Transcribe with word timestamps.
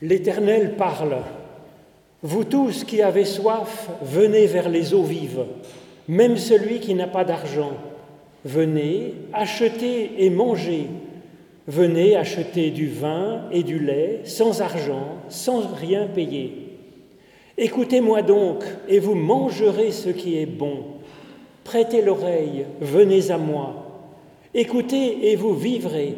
L'Éternel 0.00 0.76
parle. 0.76 1.16
Vous 2.22 2.44
tous 2.44 2.84
qui 2.84 3.02
avez 3.02 3.24
soif, 3.24 3.88
venez 4.02 4.46
vers 4.46 4.68
les 4.68 4.94
eaux 4.94 5.02
vives, 5.02 5.44
même 6.06 6.36
celui 6.36 6.78
qui 6.78 6.94
n'a 6.94 7.08
pas 7.08 7.24
d'argent. 7.24 7.72
Venez, 8.44 9.14
achetez 9.32 10.24
et 10.24 10.30
mangez. 10.30 10.86
Venez 11.66 12.16
acheter 12.16 12.70
du 12.70 12.88
vin 12.88 13.42
et 13.52 13.62
du 13.62 13.78
lait 13.78 14.20
sans 14.24 14.62
argent, 14.62 15.18
sans 15.28 15.74
rien 15.74 16.06
payer. 16.06 16.68
Écoutez-moi 17.58 18.22
donc, 18.22 18.64
et 18.88 19.00
vous 19.00 19.16
mangerez 19.16 19.90
ce 19.90 20.10
qui 20.10 20.38
est 20.38 20.46
bon. 20.46 20.84
Prêtez 21.64 22.02
l'oreille, 22.02 22.66
venez 22.80 23.30
à 23.32 23.36
moi. 23.36 23.84
Écoutez 24.54 25.30
et 25.30 25.36
vous 25.36 25.54
vivrez. 25.54 26.14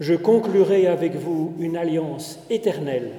Je 0.00 0.14
conclurai 0.14 0.88
avec 0.88 1.14
vous 1.14 1.54
une 1.60 1.76
alliance 1.76 2.40
éternelle. 2.50 3.12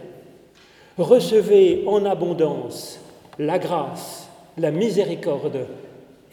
Recevez 0.98 1.84
en 1.88 2.04
abondance 2.04 3.00
la 3.40 3.60
grâce, 3.60 4.30
la 4.58 4.72
miséricorde 4.72 5.68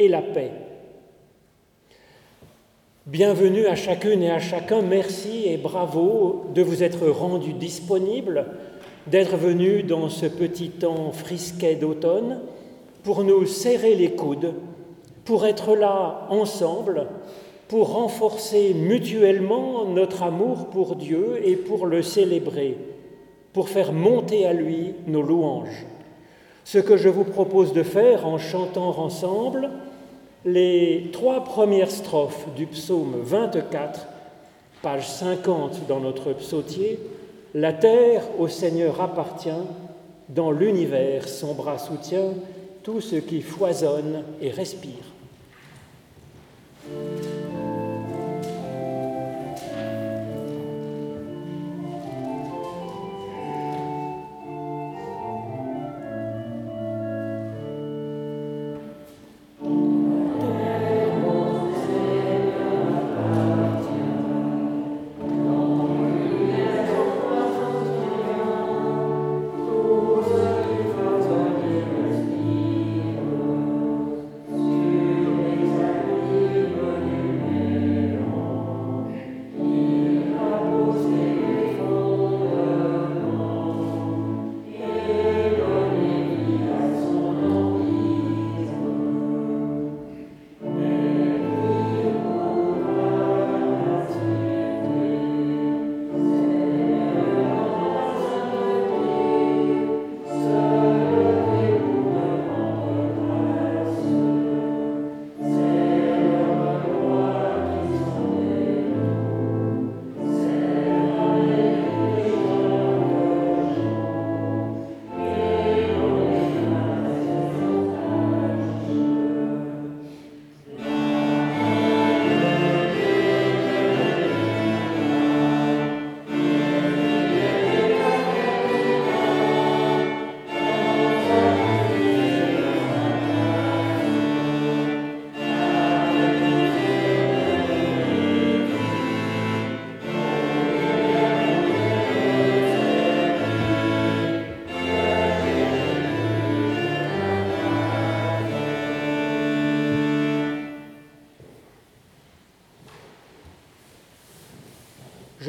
et 0.01 0.09
la 0.09 0.21
paix. 0.21 0.51
Bienvenue 3.07 3.67
à 3.67 3.77
chacune 3.77 4.23
et 4.23 4.31
à 4.31 4.41
chacun, 4.41 4.83
merci 4.83 5.45
et 5.47 5.57
bravo 5.57 6.47
de 6.55 6.63
vous 6.63 6.83
être 6.83 7.07
rendu 7.09 7.53
disponible, 7.53 8.47
d'être 9.07 9.37
venu 9.37 9.85
dans 9.85 10.09
ce 10.09 10.27
petit 10.27 10.71
temps 10.71 11.13
frisquet 11.13 11.77
d'automne 11.77 12.41
pour 13.05 13.23
nous 13.23 13.47
serrer 13.47 13.95
les 13.95 14.13
coudes, 14.13 14.55
pour 15.25 15.47
être 15.47 15.77
là 15.77 16.27
ensemble, 16.31 17.07
pour 17.73 17.95
renforcer 17.95 18.75
mutuellement 18.75 19.87
notre 19.87 20.25
amour 20.25 20.67
pour 20.67 20.95
Dieu 20.95 21.41
et 21.43 21.57
pour 21.57 21.87
le 21.87 22.03
célébrer, 22.03 22.77
pour 23.55 23.71
faire 23.71 23.95
monter 23.95 24.45
à 24.45 24.53
lui 24.53 24.93
nos 25.07 25.23
louanges. 25.23 25.87
Ce 26.65 26.77
que 26.77 26.99
je 26.99 27.09
vous 27.09 27.25
propose 27.25 27.73
de 27.73 27.83
faire 27.83 28.27
en 28.27 28.37
chantant 28.37 28.99
ensemble 28.99 29.71
les 30.45 31.09
trois 31.15 31.45
premières 31.45 31.91
strophes 31.91 32.47
du 32.55 32.67
psaume 32.67 33.15
24, 33.23 34.07
page 34.83 35.09
50 35.09 35.87
dans 35.89 36.01
notre 36.01 36.35
psautier, 36.35 36.99
La 37.55 37.73
terre 37.73 38.25
au 38.39 38.49
Seigneur 38.49 39.01
appartient, 39.01 39.49
dans 40.29 40.51
l'univers 40.51 41.27
son 41.27 41.55
bras 41.55 41.79
soutient 41.79 42.35
tout 42.83 43.01
ce 43.01 43.17
qui 43.17 43.41
foisonne 43.41 44.25
et 44.43 44.51
respire. 44.51 44.93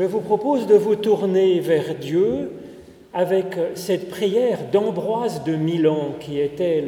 Je 0.03 0.07
vous 0.09 0.19
propose 0.19 0.67
de 0.67 0.75
vous 0.75 0.97
tourner 0.97 1.61
vers 1.61 1.95
Dieu 1.95 2.51
avec 3.13 3.55
cette 3.75 4.09
prière 4.09 4.59
d'Ambroise 4.69 5.45
de 5.45 5.55
Milan, 5.55 6.15
qui 6.19 6.41
était 6.41 6.83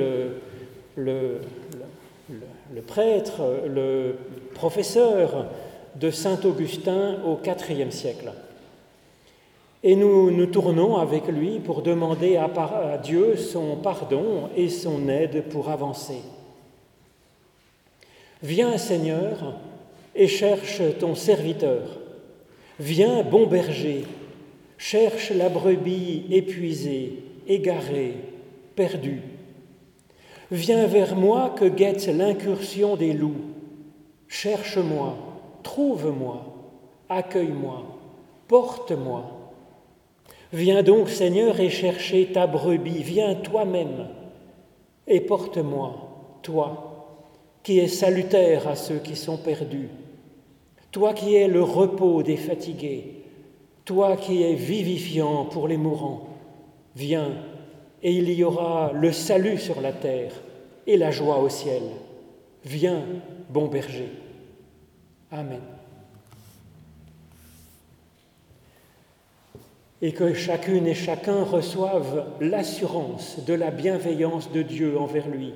le, 0.98 1.40
prêtre, 2.86 3.42
le 3.74 4.18
professeur 4.54 5.46
de 5.96 6.12
Saint 6.12 6.38
Augustin 6.44 7.20
au 7.26 7.40
IVe 7.42 7.90
siècle. 7.90 8.34
Et 9.82 9.96
nous 9.96 10.30
nous 10.30 10.48
tournons 10.48 10.98
avec 10.98 11.30
lui 11.30 11.60
pour 11.60 11.84
demander 11.84 12.36
à 12.36 12.98
Dieu 13.02 13.38
son 13.38 13.78
pardon 13.78 14.50
et 14.58 14.68
son 14.68 15.08
aide 15.08 15.44
pour 15.44 15.70
avancer. 15.70 16.20
Viens 18.44 18.78
Seigneur 18.78 19.56
et 20.16 20.28
cherche 20.28 20.82
ton 21.00 21.16
serviteur 21.16 22.02
Viens, 22.80 23.24
bon 23.24 23.48
berger, 23.48 24.04
cherche 24.78 25.32
la 25.32 25.48
brebis 25.48 26.26
épuisée, 26.30 27.24
égarée, 27.48 28.16
perdue. 28.76 29.22
Viens 30.52 30.86
vers 30.86 31.16
moi 31.16 31.56
que 31.58 31.64
guette 31.64 32.08
l'incursion 32.08 32.98
des 32.98 33.14
loups. 33.14 33.46
Cherche-moi, 34.28 35.16
trouve-moi, 35.64 36.46
accueille-moi, 37.08 37.86
porte-moi. 38.50 39.54
Viens 40.52 40.84
donc, 40.84 41.10
Seigneur, 41.10 41.62
et 41.62 41.70
chercher 41.70 42.26
ta 42.34 42.46
brebis. 42.46 43.04
Viens 43.04 43.36
toi-même 43.36 44.10
et 45.08 45.22
porte-moi, 45.22 46.40
toi, 46.42 47.22
qui 47.64 47.80
es 47.80 47.88
salutaire 47.88 48.68
à 48.68 48.76
ceux 48.76 48.98
qui 48.98 49.16
sont 49.16 49.38
perdus 49.38 49.90
toi 50.96 51.14
qui 51.14 51.36
es 51.36 51.50
le 51.50 51.62
repos 51.62 52.24
des 52.24 52.38
fatigués, 52.38 53.26
toi 53.84 54.16
qui 54.16 54.44
es 54.44 54.56
vivifiant 54.56 55.44
pour 55.44 55.68
les 55.68 55.76
mourants, 55.76 56.30
viens 56.96 57.34
et 58.02 58.14
il 58.14 58.32
y 58.32 58.46
aura 58.46 58.94
le 58.94 59.12
salut 59.12 59.58
sur 59.58 59.82
la 59.82 59.92
terre 59.92 60.32
et 60.88 60.96
la 60.96 61.12
joie 61.12 61.40
au 61.40 61.50
ciel. 61.50 61.82
Viens, 62.64 63.04
bon 63.50 63.68
berger. 63.68 64.08
Amen. 65.34 65.60
Et 70.02 70.14
que 70.14 70.34
chacune 70.34 70.88
et 70.88 70.96
chacun 70.96 71.44
reçoive 71.44 72.26
l'assurance 72.40 73.44
de 73.46 73.54
la 73.54 73.70
bienveillance 73.70 74.50
de 74.50 74.62
Dieu 74.62 74.98
envers 74.98 75.28
lui, 75.28 75.56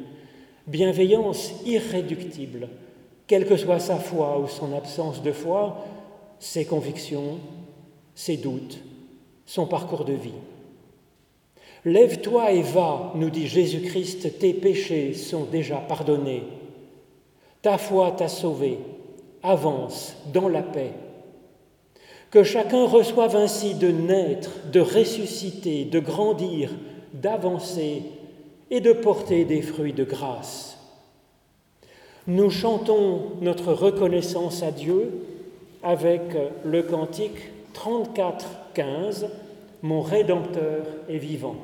bienveillance 0.67 1.53
irréductible 1.65 2.67
quelle 3.29 3.45
que 3.45 3.57
soit 3.57 3.77
sa 3.77 3.97
foi 3.97 4.39
ou 4.39 4.47
son 4.47 4.73
absence 4.73 5.21
de 5.21 5.31
foi, 5.31 5.85
ses 6.39 6.65
convictions, 6.65 7.37
ses 8.15 8.37
doutes, 8.37 8.79
son 9.45 9.67
parcours 9.67 10.03
de 10.03 10.13
vie. 10.13 10.33
Lève-toi 11.85 12.51
et 12.53 12.63
va, 12.63 13.13
nous 13.13 13.29
dit 13.29 13.47
Jésus-Christ, 13.47 14.39
tes 14.39 14.55
péchés 14.55 15.13
sont 15.13 15.43
déjà 15.43 15.77
pardonnés. 15.77 16.41
Ta 17.61 17.77
foi 17.77 18.09
t'a 18.13 18.29
sauvé, 18.29 18.79
avance 19.43 20.15
dans 20.33 20.49
la 20.49 20.63
paix. 20.63 20.93
Que 22.31 22.43
chacun 22.43 22.87
reçoive 22.87 23.35
ainsi 23.35 23.75
de 23.75 23.91
naître, 23.91 24.49
de 24.71 24.79
ressusciter, 24.79 25.85
de 25.85 25.99
grandir, 25.99 26.71
d'avancer 27.13 28.01
et 28.71 28.81
de 28.81 28.91
porter 28.91 29.45
des 29.45 29.61
fruits 29.61 29.93
de 29.93 30.03
grâce. 30.03 30.78
Nous 32.27 32.49
chantons 32.49 33.31
notre 33.41 33.73
reconnaissance 33.73 34.61
à 34.63 34.71
Dieu 34.71 35.11
avec 35.83 36.21
le 36.65 36.83
cantique 36.83 37.39
34, 37.73 38.45
15, 38.73 39.27
Mon 39.81 40.01
Rédempteur 40.01 40.85
est 41.07 41.17
vivant. 41.17 41.55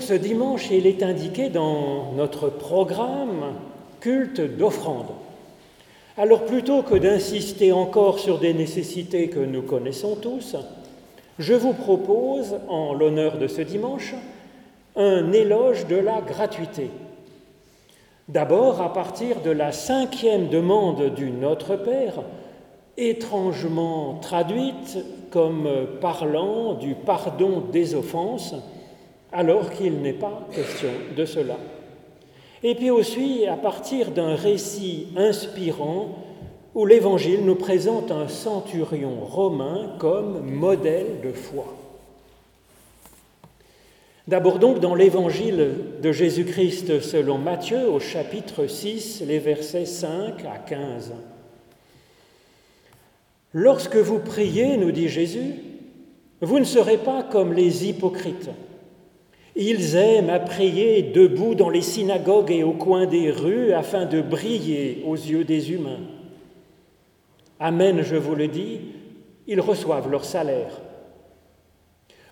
Ce 0.00 0.14
dimanche, 0.14 0.70
il 0.70 0.86
est 0.86 1.02
indiqué 1.02 1.50
dans 1.50 2.12
notre 2.16 2.48
programme 2.48 3.54
culte 4.00 4.40
d'offrande. 4.40 5.08
Alors 6.16 6.46
plutôt 6.46 6.82
que 6.82 6.94
d'insister 6.94 7.70
encore 7.72 8.18
sur 8.18 8.38
des 8.38 8.54
nécessités 8.54 9.28
que 9.28 9.38
nous 9.38 9.62
connaissons 9.62 10.16
tous, 10.16 10.56
je 11.38 11.54
vous 11.54 11.74
propose, 11.74 12.58
en 12.68 12.94
l'honneur 12.94 13.38
de 13.38 13.46
ce 13.46 13.60
dimanche, 13.60 14.14
un 14.96 15.32
éloge 15.32 15.86
de 15.86 15.96
la 15.96 16.20
gratuité. 16.22 16.90
D'abord 18.28 18.80
à 18.80 18.92
partir 18.92 19.42
de 19.42 19.50
la 19.50 19.70
cinquième 19.70 20.48
demande 20.48 21.14
du 21.14 21.30
Notre 21.30 21.76
Père, 21.76 22.22
étrangement 22.96 24.18
traduite 24.20 24.98
comme 25.30 25.68
parlant 26.00 26.74
du 26.74 26.94
pardon 26.94 27.62
des 27.72 27.94
offenses, 27.94 28.54
alors 29.32 29.70
qu'il 29.70 30.00
n'est 30.00 30.12
pas 30.12 30.46
question 30.52 30.90
de 31.16 31.24
cela. 31.24 31.56
Et 32.62 32.74
puis 32.74 32.90
aussi 32.90 33.46
à 33.46 33.56
partir 33.56 34.10
d'un 34.10 34.34
récit 34.34 35.08
inspirant 35.16 36.16
où 36.74 36.86
l'Évangile 36.86 37.44
nous 37.44 37.56
présente 37.56 38.10
un 38.10 38.28
centurion 38.28 39.24
romain 39.24 39.96
comme 39.98 40.44
modèle 40.46 41.20
de 41.22 41.32
foi. 41.32 41.74
D'abord 44.28 44.58
donc 44.58 44.78
dans 44.78 44.94
l'Évangile 44.94 45.74
de 46.00 46.12
Jésus-Christ 46.12 47.00
selon 47.00 47.38
Matthieu 47.38 47.88
au 47.88 47.98
chapitre 47.98 48.66
6, 48.66 49.24
les 49.26 49.38
versets 49.38 49.86
5 49.86 50.44
à 50.44 50.58
15. 50.58 51.14
Lorsque 53.52 53.96
vous 53.96 54.20
priez, 54.20 54.76
nous 54.76 54.92
dit 54.92 55.08
Jésus, 55.08 55.54
vous 56.40 56.60
ne 56.60 56.64
serez 56.64 56.98
pas 56.98 57.24
comme 57.24 57.52
les 57.52 57.88
hypocrites 57.88 58.50
ils 59.56 59.96
aiment 59.96 60.30
à 60.30 60.38
prier 60.38 61.02
debout 61.02 61.54
dans 61.54 61.70
les 61.70 61.82
synagogues 61.82 62.52
et 62.52 62.62
au 62.62 62.72
coin 62.72 63.06
des 63.06 63.30
rues 63.30 63.72
afin 63.72 64.06
de 64.06 64.20
briller 64.20 65.02
aux 65.06 65.16
yeux 65.16 65.44
des 65.44 65.72
humains. 65.72 66.00
Amen, 67.58 68.02
je 68.02 68.16
vous 68.16 68.34
le 68.34 68.48
dis, 68.48 68.80
ils 69.46 69.60
reçoivent 69.60 70.10
leur 70.10 70.24
salaire. 70.24 70.80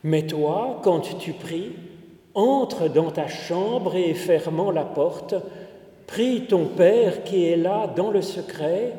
Mais 0.03 0.27
toi, 0.27 0.81
quand 0.83 1.19
tu 1.19 1.33
pries, 1.33 1.73
entre 2.35 2.89
dans 2.89 3.11
ta 3.11 3.27
chambre 3.27 3.97
et 3.97 4.15
fermant 4.15 4.71
la 4.71 4.85
porte, 4.85 5.35
prie 6.07 6.47
ton 6.47 6.67
Père 6.67 7.25
qui 7.25 7.45
est 7.47 7.57
là 7.57 7.93
dans 7.95 8.11
le 8.11 8.23
secret, 8.23 8.95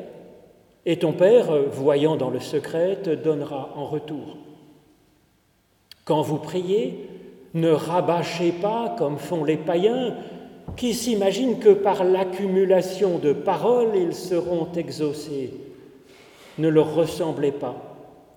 et 0.86 0.98
ton 0.98 1.12
Père, 1.12 1.50
voyant 1.70 2.16
dans 2.16 2.30
le 2.30 2.40
secret, 2.40 2.96
te 3.02 3.10
donnera 3.10 3.72
en 3.76 3.86
retour. 3.86 4.36
Quand 6.04 6.22
vous 6.22 6.38
priez, 6.38 7.09
ne 7.54 7.70
rabâchez 7.70 8.52
pas 8.52 8.94
comme 8.98 9.18
font 9.18 9.44
les 9.44 9.56
païens 9.56 10.14
qui 10.76 10.94
s'imaginent 10.94 11.58
que 11.58 11.72
par 11.72 12.04
l'accumulation 12.04 13.18
de 13.18 13.32
paroles 13.32 13.96
ils 13.96 14.14
seront 14.14 14.68
exaucés. 14.76 15.52
Ne 16.58 16.68
leur 16.68 16.94
ressemblez 16.94 17.52
pas. 17.52 17.90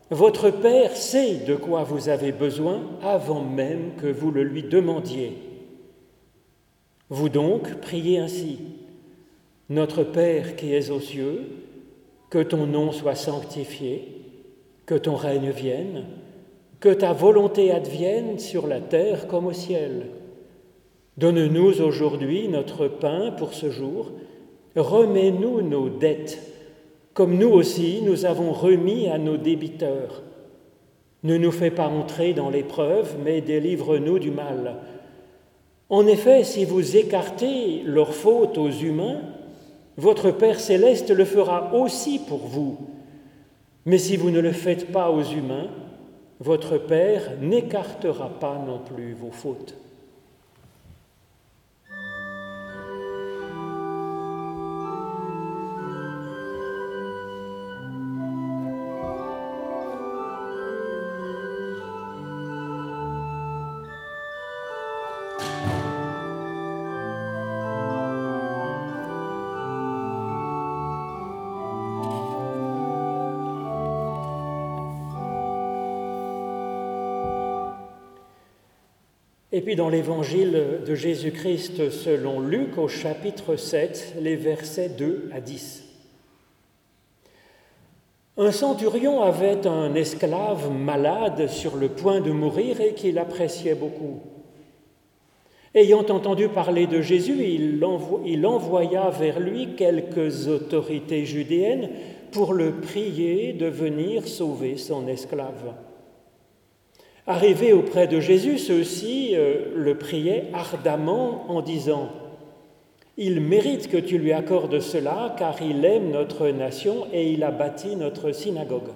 Votre 0.10 0.50
Père 0.50 0.96
sait 0.96 1.36
de 1.48 1.55
quoi 1.55 1.84
vous 1.84 2.10
avez 2.10 2.32
besoin 2.32 2.82
avant 3.01 3.41
même 3.41 3.91
que 3.98 4.08
vous 4.08 4.32
le 4.32 4.43
lui 4.43 4.63
demandiez. 4.63 5.38
Vous 7.10 7.29
donc 7.29 7.75
priez 7.82 8.20
ainsi. 8.20 8.60
Notre 9.70 10.03
Père 10.03 10.55
qui 10.55 10.74
es 10.74 10.89
aux 10.89 11.00
cieux, 11.00 11.41
que 12.29 12.39
ton 12.39 12.65
nom 12.65 12.91
soit 12.91 13.15
sanctifié, 13.15 14.24
que 14.86 14.96
ton 14.96 15.15
règne 15.15 15.51
vienne 15.51 16.05
que 16.83 16.89
ta 16.89 17.13
volonté 17.13 17.71
advienne 17.71 18.39
sur 18.39 18.67
la 18.67 18.81
terre 18.81 19.27
comme 19.27 19.45
au 19.45 19.53
ciel. 19.53 20.07
Donne-nous 21.15 21.79
aujourd'hui 21.81 22.49
notre 22.49 22.89
pain 22.89 23.31
pour 23.31 23.53
ce 23.53 23.71
jour. 23.71 24.11
Remets-nous 24.75 25.61
nos 25.61 25.87
dettes, 25.87 26.41
comme 27.13 27.37
nous 27.37 27.47
aussi 27.47 28.01
nous 28.03 28.25
avons 28.25 28.51
remis 28.51 29.07
à 29.07 29.17
nos 29.17 29.37
débiteurs. 29.37 30.23
Ne 31.23 31.37
nous 31.37 31.53
fais 31.53 31.71
pas 31.71 31.87
entrer 31.87 32.33
dans 32.33 32.49
l'épreuve, 32.49 33.15
mais 33.23 33.39
délivre-nous 33.39 34.19
du 34.19 34.31
mal. 34.31 34.75
En 35.87 36.05
effet, 36.05 36.43
si 36.43 36.65
vous 36.65 36.97
écartez 36.97 37.83
leurs 37.85 38.13
fautes 38.13 38.57
aux 38.57 38.71
humains, 38.71 39.21
votre 39.95 40.31
Père 40.31 40.59
céleste 40.59 41.11
le 41.11 41.23
fera 41.23 41.73
aussi 41.75 42.19
pour 42.19 42.39
vous. 42.39 42.77
Mais 43.85 43.97
si 43.97 44.17
vous 44.17 44.31
ne 44.31 44.41
le 44.41 44.51
faites 44.51 44.91
pas 44.91 45.11
aux 45.11 45.23
humains, 45.23 45.69
votre 46.39 46.77
Père 46.77 47.31
n'écartera 47.41 48.29
pas 48.29 48.57
non 48.65 48.79
plus 48.79 49.13
vos 49.13 49.31
fautes. 49.31 49.75
Et 79.55 79.62
puis 79.62 79.75
dans 79.75 79.89
l'évangile 79.89 80.79
de 80.83 80.95
Jésus-Christ 80.95 81.91
selon 81.91 82.39
Luc 82.39 82.79
au 82.79 82.88
chapitre 82.88 83.55
7, 83.55 84.15
les 84.19 84.36
versets 84.36 84.89
2 84.89 85.29
à 85.31 85.41
10. 85.41 85.83
Un 88.39 88.51
centurion 88.51 89.22
avait 89.22 89.67
un 89.67 89.93
esclave 89.93 90.72
malade 90.72 91.48
sur 91.50 91.75
le 91.75 91.89
point 91.89 92.19
de 92.19 92.31
mourir 92.31 92.81
et 92.81 92.95
qu'il 92.95 93.19
appréciait 93.19 93.75
beaucoup. 93.75 94.22
Ayant 95.75 96.07
entendu 96.10 96.48
parler 96.48 96.88
de 96.88 97.01
Jésus, 97.01 97.43
il, 97.45 98.45
envoya 98.45 99.12
vers 99.12 99.39
lui 99.39 99.75
quelques 99.75 100.48
autorités 100.48 101.25
judéennes 101.25 101.91
pour 102.31 102.53
le 102.53 102.72
prier 102.72 103.53
de 103.53 103.67
venir 103.67 104.27
sauver 104.27 104.77
son 104.77 105.07
esclave. 105.07 105.75
Arrivés 107.25 107.72
auprès 107.72 108.08
de 108.08 108.20
Jésus, 108.20 108.58
ceux-ci 108.58 109.32
euh, 109.34 109.72
le 109.75 109.98
priaient 109.98 110.48
ardemment 110.51 111.46
en 111.48 111.62
disant 111.62 112.10
Il 113.18 113.39
mérite 113.39 113.88
que 113.88 113.96
tu 113.96 114.18
lui 114.18 114.34
accordes 114.34 114.82
cela, 114.82 115.34
car 115.38 115.62
il 115.62 115.86
aime 115.86 116.12
notre 116.12 116.50
nation 116.50 117.08
et 117.13 117.32
il 117.32 117.44
a 117.46 117.51
bâti 117.51 117.96
notre 117.96 118.34
synagogue. 118.34 118.92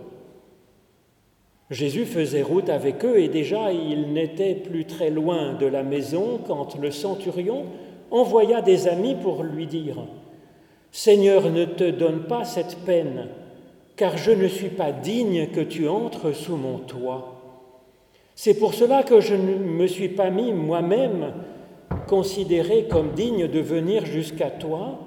Jésus 1.70 2.06
faisait 2.06 2.42
route 2.42 2.70
avec 2.70 3.06
eux 3.06 3.20
et 3.20 3.30
déjà 3.30 3.72
il 3.72 4.12
n'était 4.12 4.56
plus 4.56 4.86
très 4.86 5.10
loin 5.10 5.54
de 5.54 5.66
la 5.66 5.84
maison 5.84 6.40
quand 6.46 6.78
le 6.78 6.92
centurion 6.92 7.66
envoya 8.12 8.62
des 8.62 8.90
amis 8.90 9.16
pour 9.16 9.44
lui 9.44 9.68
dire 9.68 10.06
Seigneur, 10.92 11.50
ne 11.50 11.64
te 11.64 11.90
donne 11.90 12.24
pas 12.24 12.44
cette 12.44 12.78
peine, 12.86 13.28
car 13.96 14.18
je 14.18 14.32
ne 14.32 14.48
suis 14.48 14.70
pas 14.70 14.92
digne 14.92 15.48
que 15.48 15.62
tu 15.62 15.88
entres 15.88 16.36
sous 16.36 16.58
mon 16.58 16.80
toit. 16.80 17.37
C'est 18.40 18.54
pour 18.54 18.76
cela 18.76 19.02
que 19.02 19.20
je 19.20 19.34
ne 19.34 19.56
me 19.56 19.88
suis 19.88 20.10
pas 20.10 20.30
mis 20.30 20.54
moi-même 20.54 21.34
considéré 22.08 22.88
comme 22.88 23.14
digne 23.14 23.48
de 23.48 23.60
venir 23.60 24.06
jusqu'à 24.06 24.52
toi, 24.52 25.00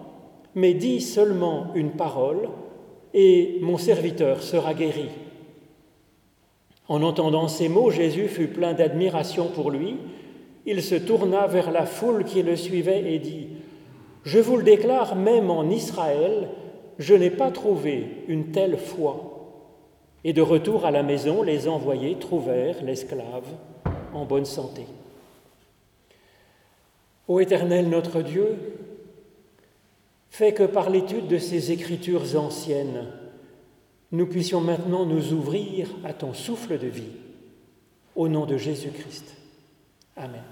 mais 0.56 0.74
dis 0.74 1.00
seulement 1.00 1.68
une 1.76 1.92
parole 1.92 2.48
et 3.14 3.58
mon 3.60 3.78
serviteur 3.78 4.42
sera 4.42 4.74
guéri. 4.74 5.06
En 6.88 7.04
entendant 7.04 7.46
ces 7.46 7.68
mots, 7.68 7.92
Jésus 7.92 8.26
fut 8.26 8.48
plein 8.48 8.72
d'admiration 8.72 9.46
pour 9.46 9.70
lui. 9.70 9.94
Il 10.66 10.82
se 10.82 10.96
tourna 10.96 11.46
vers 11.46 11.70
la 11.70 11.86
foule 11.86 12.24
qui 12.24 12.42
le 12.42 12.56
suivait 12.56 13.14
et 13.14 13.20
dit, 13.20 13.46
Je 14.24 14.40
vous 14.40 14.56
le 14.56 14.64
déclare, 14.64 15.14
même 15.14 15.52
en 15.52 15.70
Israël, 15.70 16.48
je 16.98 17.14
n'ai 17.14 17.30
pas 17.30 17.52
trouvé 17.52 18.24
une 18.26 18.46
telle 18.46 18.76
foi. 18.76 19.29
Et 20.24 20.32
de 20.32 20.42
retour 20.42 20.84
à 20.84 20.90
la 20.90 21.02
maison, 21.02 21.42
les 21.42 21.68
envoyés 21.68 22.18
trouvèrent 22.18 22.82
l'esclave 22.82 23.46
en 24.12 24.24
bonne 24.24 24.44
santé. 24.44 24.86
Ô 27.26 27.40
Éternel 27.40 27.88
notre 27.88 28.22
Dieu, 28.22 28.58
fais 30.30 30.52
que 30.52 30.64
par 30.64 30.90
l'étude 30.90 31.28
de 31.28 31.38
ces 31.38 31.72
écritures 31.72 32.36
anciennes, 32.36 33.06
nous 34.12 34.26
puissions 34.26 34.60
maintenant 34.60 35.06
nous 35.06 35.32
ouvrir 35.32 35.88
à 36.04 36.12
ton 36.12 36.34
souffle 36.34 36.78
de 36.78 36.88
vie. 36.88 37.12
Au 38.16 38.28
nom 38.28 38.44
de 38.44 38.56
Jésus-Christ. 38.56 39.36
Amen. 40.16 40.42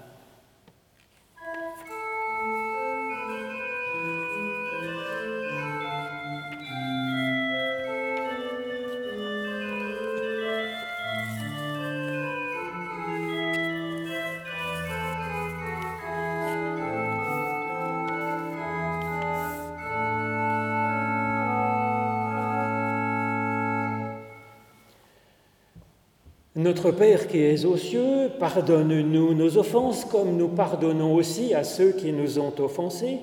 Notre 26.59 26.91
Père 26.91 27.29
qui 27.29 27.41
es 27.41 27.63
aux 27.63 27.77
cieux, 27.77 28.31
pardonne-nous 28.37 29.33
nos 29.33 29.57
offenses 29.57 30.03
comme 30.03 30.35
nous 30.35 30.49
pardonnons 30.49 31.15
aussi 31.15 31.53
à 31.53 31.63
ceux 31.63 31.93
qui 31.93 32.11
nous 32.11 32.37
ont 32.37 32.51
offensés. 32.59 33.19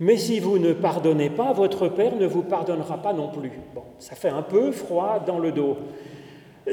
Mais 0.00 0.16
si 0.16 0.40
vous 0.40 0.58
ne 0.58 0.72
pardonnez 0.72 1.28
pas, 1.28 1.52
votre 1.52 1.88
Père 1.88 2.16
ne 2.16 2.24
vous 2.24 2.40
pardonnera 2.40 3.02
pas 3.02 3.12
non 3.12 3.28
plus. 3.28 3.52
Bon, 3.74 3.82
ça 3.98 4.16
fait 4.16 4.30
un 4.30 4.40
peu 4.40 4.72
froid 4.72 5.22
dans 5.26 5.38
le 5.38 5.52
dos. 5.52 5.76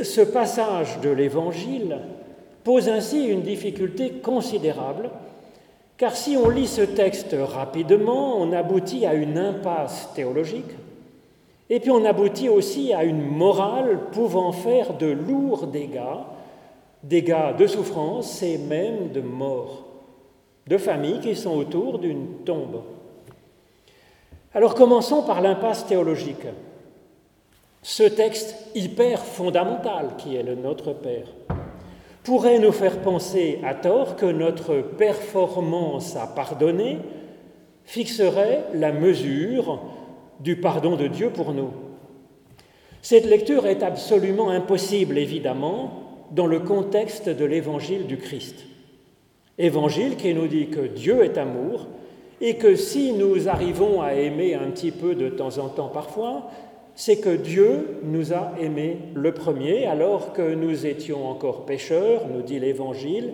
Ce 0.01 0.21
passage 0.21 1.01
de 1.01 1.09
l'Évangile 1.09 1.97
pose 2.63 2.87
ainsi 2.87 3.25
une 3.25 3.41
difficulté 3.41 4.11
considérable, 4.23 5.09
car 5.97 6.15
si 6.15 6.37
on 6.37 6.47
lit 6.47 6.67
ce 6.67 6.83
texte 6.83 7.35
rapidement, 7.37 8.37
on 8.37 8.53
aboutit 8.53 9.05
à 9.05 9.13
une 9.13 9.37
impasse 9.37 10.09
théologique 10.15 10.71
et 11.69 11.79
puis 11.79 11.91
on 11.91 12.05
aboutit 12.05 12.49
aussi 12.49 12.93
à 12.93 13.03
une 13.03 13.25
morale 13.25 13.99
pouvant 14.11 14.51
faire 14.51 14.95
de 14.97 15.07
lourds 15.07 15.67
dégâts, 15.67 15.99
dégâts 17.03 17.55
de 17.57 17.67
souffrance 17.67 18.43
et 18.43 18.57
même 18.57 19.11
de 19.11 19.21
mort, 19.21 19.85
de 20.67 20.77
familles 20.77 21.21
qui 21.21 21.35
sont 21.35 21.55
autour 21.57 21.99
d'une 21.99 22.43
tombe. 22.45 22.83
Alors 24.53 24.75
commençons 24.75 25.23
par 25.23 25.41
l'impasse 25.41 25.85
théologique. 25.85 26.47
Ce 27.81 28.03
texte 28.03 28.55
hyper 28.73 29.19
fondamental 29.19 30.11
qui 30.17 30.35
est 30.35 30.43
le 30.43 30.55
Notre 30.55 30.93
Père 30.93 31.27
pourrait 32.23 32.57
nous 32.57 32.71
faire 32.71 32.99
penser 33.01 33.59
à 33.63 33.75
tort 33.75 34.15
que 34.15 34.25
notre 34.25 34.77
performance 34.77 36.15
à 36.15 36.25
pardonner 36.25 36.99
fixerait 37.83 38.63
la 38.73 38.91
mesure 38.91 39.79
du 40.39 40.57
pardon 40.57 40.95
de 40.95 41.07
Dieu 41.07 41.29
pour 41.29 41.53
nous. 41.53 41.71
Cette 43.01 43.25
lecture 43.25 43.67
est 43.67 43.83
absolument 43.83 44.49
impossible, 44.49 45.17
évidemment, 45.17 46.05
dans 46.31 46.47
le 46.47 46.59
contexte 46.59 47.29
de 47.29 47.45
l'évangile 47.45 48.07
du 48.07 48.17
Christ. 48.17 48.65
Évangile 49.57 50.15
qui 50.15 50.33
nous 50.33 50.47
dit 50.47 50.67
que 50.67 50.81
Dieu 50.81 51.23
est 51.23 51.37
amour 51.37 51.87
et 52.41 52.55
que 52.55 52.75
si 52.75 53.13
nous 53.13 53.47
arrivons 53.47 54.01
à 54.01 54.13
aimer 54.13 54.55
un 54.55 54.71
petit 54.71 54.91
peu 54.91 55.15
de 55.15 55.29
temps 55.29 55.57
en 55.59 55.69
temps 55.69 55.87
parfois, 55.87 56.49
c'est 56.95 57.17
que 57.17 57.35
Dieu 57.35 57.99
nous 58.03 58.33
a 58.33 58.53
aimés 58.59 58.97
le 59.13 59.33
premier 59.33 59.85
alors 59.85 60.33
que 60.33 60.53
nous 60.55 60.85
étions 60.85 61.29
encore 61.29 61.65
pécheurs, 61.65 62.27
nous 62.33 62.41
dit 62.41 62.59
l'Évangile, 62.59 63.33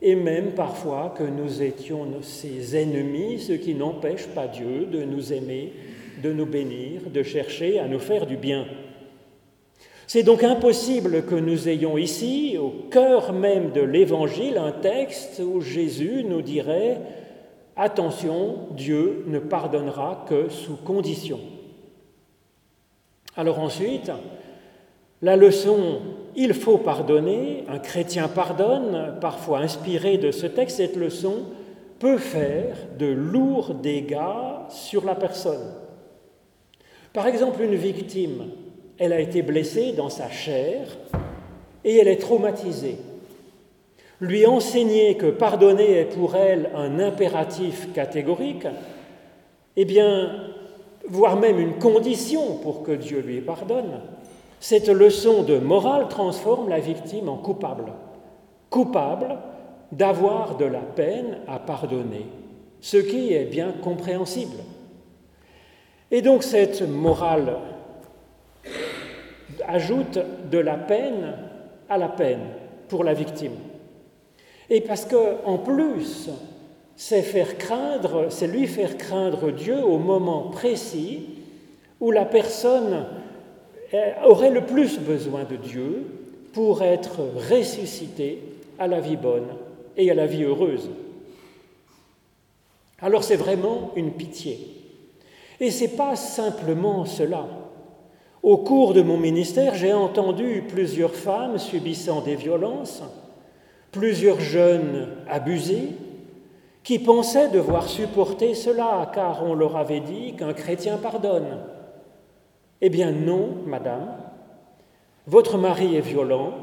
et 0.00 0.16
même 0.16 0.52
parfois 0.52 1.14
que 1.16 1.22
nous 1.22 1.62
étions 1.62 2.06
ses 2.22 2.76
ennemis, 2.76 3.38
ce 3.38 3.52
qui 3.52 3.74
n'empêche 3.74 4.26
pas 4.26 4.48
Dieu 4.48 4.86
de 4.90 5.04
nous 5.04 5.32
aimer 5.32 5.72
de 6.22 6.32
nous 6.32 6.46
bénir, 6.46 7.02
de 7.12 7.22
chercher 7.22 7.78
à 7.78 7.86
nous 7.86 7.98
faire 7.98 8.26
du 8.26 8.36
bien. 8.36 8.66
C'est 10.06 10.22
donc 10.22 10.42
impossible 10.42 11.24
que 11.24 11.34
nous 11.34 11.68
ayons 11.68 11.96
ici, 11.96 12.58
au 12.58 12.70
cœur 12.90 13.32
même 13.32 13.70
de 13.70 13.80
l'Évangile, 13.80 14.58
un 14.58 14.72
texte 14.72 15.40
où 15.44 15.60
Jésus 15.60 16.24
nous 16.24 16.42
dirait 16.42 16.98
Attention, 17.76 18.68
Dieu 18.72 19.24
ne 19.26 19.38
pardonnera 19.38 20.26
que 20.28 20.50
sous 20.50 20.76
condition. 20.76 21.40
Alors 23.36 23.58
ensuite, 23.60 24.10
la 25.22 25.36
leçon 25.36 26.00
Il 26.34 26.54
faut 26.54 26.78
pardonner, 26.78 27.64
un 27.68 27.78
chrétien 27.78 28.28
pardonne, 28.28 29.16
parfois 29.20 29.58
inspirée 29.58 30.16
de 30.18 30.30
ce 30.30 30.46
texte, 30.46 30.78
cette 30.78 30.96
leçon 30.96 31.44
peut 31.98 32.18
faire 32.18 32.76
de 32.98 33.06
lourds 33.06 33.74
dégâts 33.74 34.16
sur 34.70 35.04
la 35.04 35.14
personne. 35.14 35.72
Par 37.12 37.26
exemple, 37.26 37.62
une 37.62 37.74
victime, 37.74 38.44
elle 38.98 39.12
a 39.12 39.20
été 39.20 39.42
blessée 39.42 39.92
dans 39.92 40.08
sa 40.08 40.30
chair 40.30 40.86
et 41.84 41.98
elle 41.98 42.08
est 42.08 42.16
traumatisée. 42.16 42.96
Lui 44.20 44.46
enseigner 44.46 45.16
que 45.16 45.26
pardonner 45.26 45.98
est 45.98 46.04
pour 46.16 46.36
elle 46.36 46.70
un 46.74 47.00
impératif 47.00 47.92
catégorique, 47.92 48.66
eh 49.76 49.84
bien, 49.84 50.52
voire 51.08 51.36
même 51.36 51.58
une 51.58 51.74
condition 51.74 52.56
pour 52.58 52.82
que 52.82 52.92
Dieu 52.92 53.20
lui 53.20 53.40
pardonne, 53.40 54.00
cette 54.60 54.88
leçon 54.88 55.42
de 55.42 55.58
morale 55.58 56.08
transforme 56.08 56.68
la 56.68 56.78
victime 56.78 57.28
en 57.28 57.36
coupable. 57.36 57.92
Coupable 58.70 59.38
d'avoir 59.90 60.56
de 60.56 60.64
la 60.64 60.80
peine 60.80 61.38
à 61.48 61.58
pardonner, 61.58 62.26
ce 62.80 62.96
qui 62.96 63.34
est 63.34 63.44
bien 63.44 63.74
compréhensible. 63.82 64.56
Et 66.12 66.20
donc 66.20 66.42
cette 66.42 66.82
morale 66.82 67.56
ajoute 69.66 70.18
de 70.50 70.58
la 70.58 70.76
peine 70.76 71.34
à 71.88 71.96
la 71.96 72.08
peine 72.08 72.46
pour 72.88 73.02
la 73.02 73.14
victime. 73.14 73.56
Et 74.68 74.82
parce 74.82 75.06
qu'en 75.06 75.56
plus, 75.58 76.28
c'est 76.96 77.22
faire 77.22 77.56
craindre, 77.56 78.26
c'est 78.28 78.46
lui 78.46 78.66
faire 78.66 78.98
craindre 78.98 79.50
Dieu 79.50 79.82
au 79.82 79.98
moment 79.98 80.50
précis 80.50 81.30
où 81.98 82.10
la 82.10 82.26
personne 82.26 83.06
aurait 84.24 84.50
le 84.50 84.66
plus 84.66 84.98
besoin 84.98 85.44
de 85.44 85.56
Dieu 85.56 86.04
pour 86.52 86.82
être 86.82 87.20
ressuscitée 87.50 88.42
à 88.78 88.86
la 88.86 89.00
vie 89.00 89.16
bonne 89.16 89.48
et 89.96 90.10
à 90.10 90.14
la 90.14 90.26
vie 90.26 90.44
heureuse. 90.44 90.90
Alors 93.00 93.24
c'est 93.24 93.36
vraiment 93.36 93.92
une 93.96 94.12
pitié. 94.12 94.81
Et 95.62 95.70
ce 95.70 95.84
n'est 95.84 95.90
pas 95.90 96.16
simplement 96.16 97.04
cela. 97.04 97.46
Au 98.42 98.56
cours 98.56 98.94
de 98.94 99.02
mon 99.02 99.16
ministère, 99.16 99.76
j'ai 99.76 99.92
entendu 99.92 100.64
plusieurs 100.68 101.14
femmes 101.14 101.56
subissant 101.56 102.20
des 102.20 102.34
violences, 102.34 103.04
plusieurs 103.92 104.40
jeunes 104.40 105.06
abusés, 105.30 105.90
qui 106.82 106.98
pensaient 106.98 107.48
devoir 107.48 107.88
supporter 107.88 108.54
cela, 108.54 109.08
car 109.14 109.44
on 109.46 109.54
leur 109.54 109.76
avait 109.76 110.00
dit 110.00 110.34
qu'un 110.34 110.52
chrétien 110.52 110.96
pardonne. 110.96 111.60
Eh 112.80 112.90
bien 112.90 113.12
non, 113.12 113.50
madame, 113.64 114.16
votre 115.28 115.58
mari 115.58 115.94
est 115.94 116.00
violent, 116.00 116.54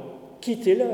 quittez-le. 0.41 0.89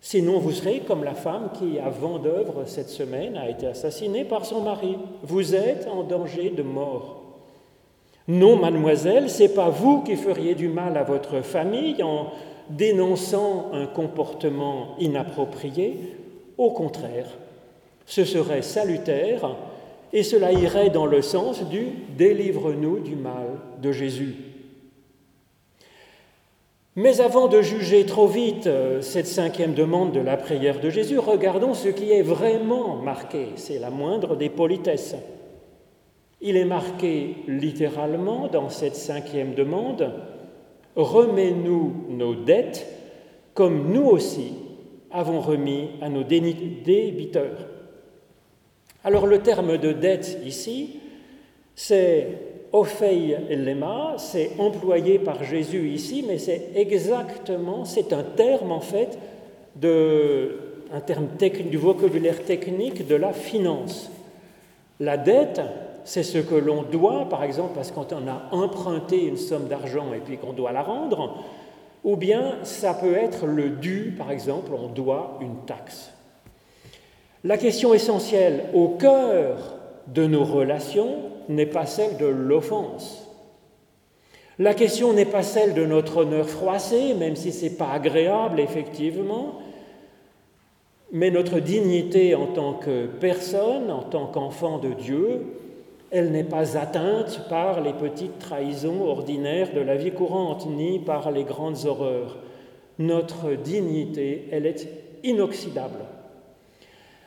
Sinon, 0.00 0.38
vous 0.38 0.52
serez 0.52 0.80
comme 0.80 1.04
la 1.04 1.14
femme 1.14 1.50
qui, 1.58 1.78
à 1.78 1.90
Vendœuvre 1.90 2.64
cette 2.66 2.88
semaine, 2.88 3.36
a 3.36 3.48
été 3.48 3.66
assassinée 3.66 4.24
par 4.24 4.44
son 4.44 4.62
mari. 4.62 4.96
Vous 5.22 5.54
êtes 5.54 5.88
en 5.88 6.02
danger 6.02 6.50
de 6.50 6.62
mort. 6.62 7.22
Non, 8.28 8.56
mademoiselle, 8.56 9.30
c'est 9.30 9.54
pas 9.54 9.68
vous 9.68 10.02
qui 10.02 10.16
feriez 10.16 10.54
du 10.54 10.68
mal 10.68 10.96
à 10.96 11.04
votre 11.04 11.42
famille 11.42 12.02
en 12.02 12.32
dénonçant 12.70 13.70
un 13.72 13.86
comportement 13.86 14.96
inapproprié. 14.98 16.16
Au 16.58 16.70
contraire, 16.70 17.28
ce 18.04 18.24
serait 18.24 18.62
salutaire 18.62 19.56
et 20.12 20.22
cela 20.22 20.52
irait 20.52 20.90
dans 20.90 21.06
le 21.06 21.22
sens 21.22 21.62
du 21.68 21.86
délivre-nous 22.16 23.00
du 23.00 23.14
mal 23.14 23.46
de 23.82 23.92
Jésus. 23.92 24.36
Mais 26.98 27.20
avant 27.20 27.46
de 27.46 27.60
juger 27.60 28.06
trop 28.06 28.26
vite 28.26 28.66
euh, 28.66 29.02
cette 29.02 29.26
cinquième 29.26 29.74
demande 29.74 30.12
de 30.12 30.20
la 30.20 30.38
prière 30.38 30.80
de 30.80 30.88
Jésus, 30.88 31.18
regardons 31.18 31.74
ce 31.74 31.88
qui 31.88 32.10
est 32.10 32.22
vraiment 32.22 32.96
marqué. 32.96 33.48
C'est 33.56 33.78
la 33.78 33.90
moindre 33.90 34.34
des 34.34 34.48
politesses. 34.48 35.14
Il 36.40 36.56
est 36.56 36.64
marqué 36.64 37.36
littéralement 37.48 38.48
dans 38.48 38.70
cette 38.70 38.96
cinquième 38.96 39.54
demande, 39.54 40.10
Remets-nous 40.96 42.06
nos 42.08 42.34
dettes 42.34 42.86
comme 43.52 43.92
nous 43.92 44.06
aussi 44.06 44.54
avons 45.10 45.40
remis 45.40 45.90
à 46.00 46.08
nos 46.08 46.22
débiteurs. 46.22 47.66
Alors 49.04 49.26
le 49.26 49.38
terme 49.40 49.76
de 49.76 49.92
dette 49.92 50.38
ici, 50.44 51.00
c'est 51.74 52.55
Ophei 52.72 53.36
lema, 53.50 54.14
c'est 54.18 54.52
employé 54.58 55.18
par 55.18 55.44
Jésus 55.44 55.88
ici, 55.88 56.24
mais 56.26 56.38
c'est 56.38 56.70
exactement, 56.74 57.84
c'est 57.84 58.12
un 58.12 58.22
terme 58.22 58.72
en 58.72 58.80
fait, 58.80 59.18
de, 59.76 60.58
un 60.92 61.00
terme 61.00 61.28
du 61.70 61.76
vocabulaire 61.76 62.44
technique 62.44 63.06
de 63.06 63.14
la 63.14 63.32
finance. 63.32 64.10
La 64.98 65.16
dette, 65.16 65.60
c'est 66.04 66.22
ce 66.22 66.38
que 66.38 66.54
l'on 66.54 66.82
doit, 66.82 67.28
par 67.28 67.44
exemple, 67.44 67.72
parce 67.74 67.90
qu'on 67.90 68.02
a 68.02 68.48
emprunté 68.52 69.24
une 69.26 69.36
somme 69.36 69.68
d'argent 69.68 70.12
et 70.14 70.20
puis 70.20 70.38
qu'on 70.38 70.52
doit 70.52 70.72
la 70.72 70.82
rendre, 70.82 71.44
ou 72.04 72.16
bien 72.16 72.58
ça 72.62 72.94
peut 72.94 73.14
être 73.14 73.46
le 73.46 73.70
dû, 73.70 74.14
par 74.16 74.30
exemple, 74.30 74.72
on 74.72 74.88
doit 74.88 75.38
une 75.40 75.56
taxe. 75.66 76.12
La 77.44 77.58
question 77.58 77.94
essentielle 77.94 78.64
au 78.74 78.88
cœur 78.90 79.74
de 80.06 80.26
nos 80.26 80.44
relations 80.44 81.16
n'est 81.48 81.66
pas 81.66 81.86
celle 81.86 82.16
de 82.16 82.26
l'offense. 82.26 83.26
La 84.58 84.72
question 84.72 85.12
n'est 85.12 85.26
pas 85.26 85.42
celle 85.42 85.74
de 85.74 85.84
notre 85.84 86.18
honneur 86.18 86.48
froissé, 86.48 87.14
même 87.14 87.36
si 87.36 87.52
ce 87.52 87.64
n'est 87.64 87.70
pas 87.72 87.90
agréable, 87.90 88.58
effectivement, 88.58 89.60
mais 91.12 91.30
notre 91.30 91.60
dignité 91.60 92.34
en 92.34 92.46
tant 92.46 92.72
que 92.72 93.06
personne, 93.06 93.90
en 93.90 94.02
tant 94.02 94.26
qu'enfant 94.26 94.78
de 94.78 94.90
Dieu, 94.90 95.42
elle 96.10 96.32
n'est 96.32 96.44
pas 96.44 96.78
atteinte 96.78 97.48
par 97.48 97.80
les 97.80 97.92
petites 97.92 98.38
trahisons 98.38 99.04
ordinaires 99.04 99.74
de 99.74 99.80
la 99.80 99.96
vie 99.96 100.12
courante, 100.12 100.66
ni 100.66 100.98
par 100.98 101.30
les 101.30 101.44
grandes 101.44 101.84
horreurs. 101.84 102.38
Notre 102.98 103.52
dignité, 103.52 104.48
elle 104.50 104.66
est 104.66 104.88
inoxydable. 105.22 106.00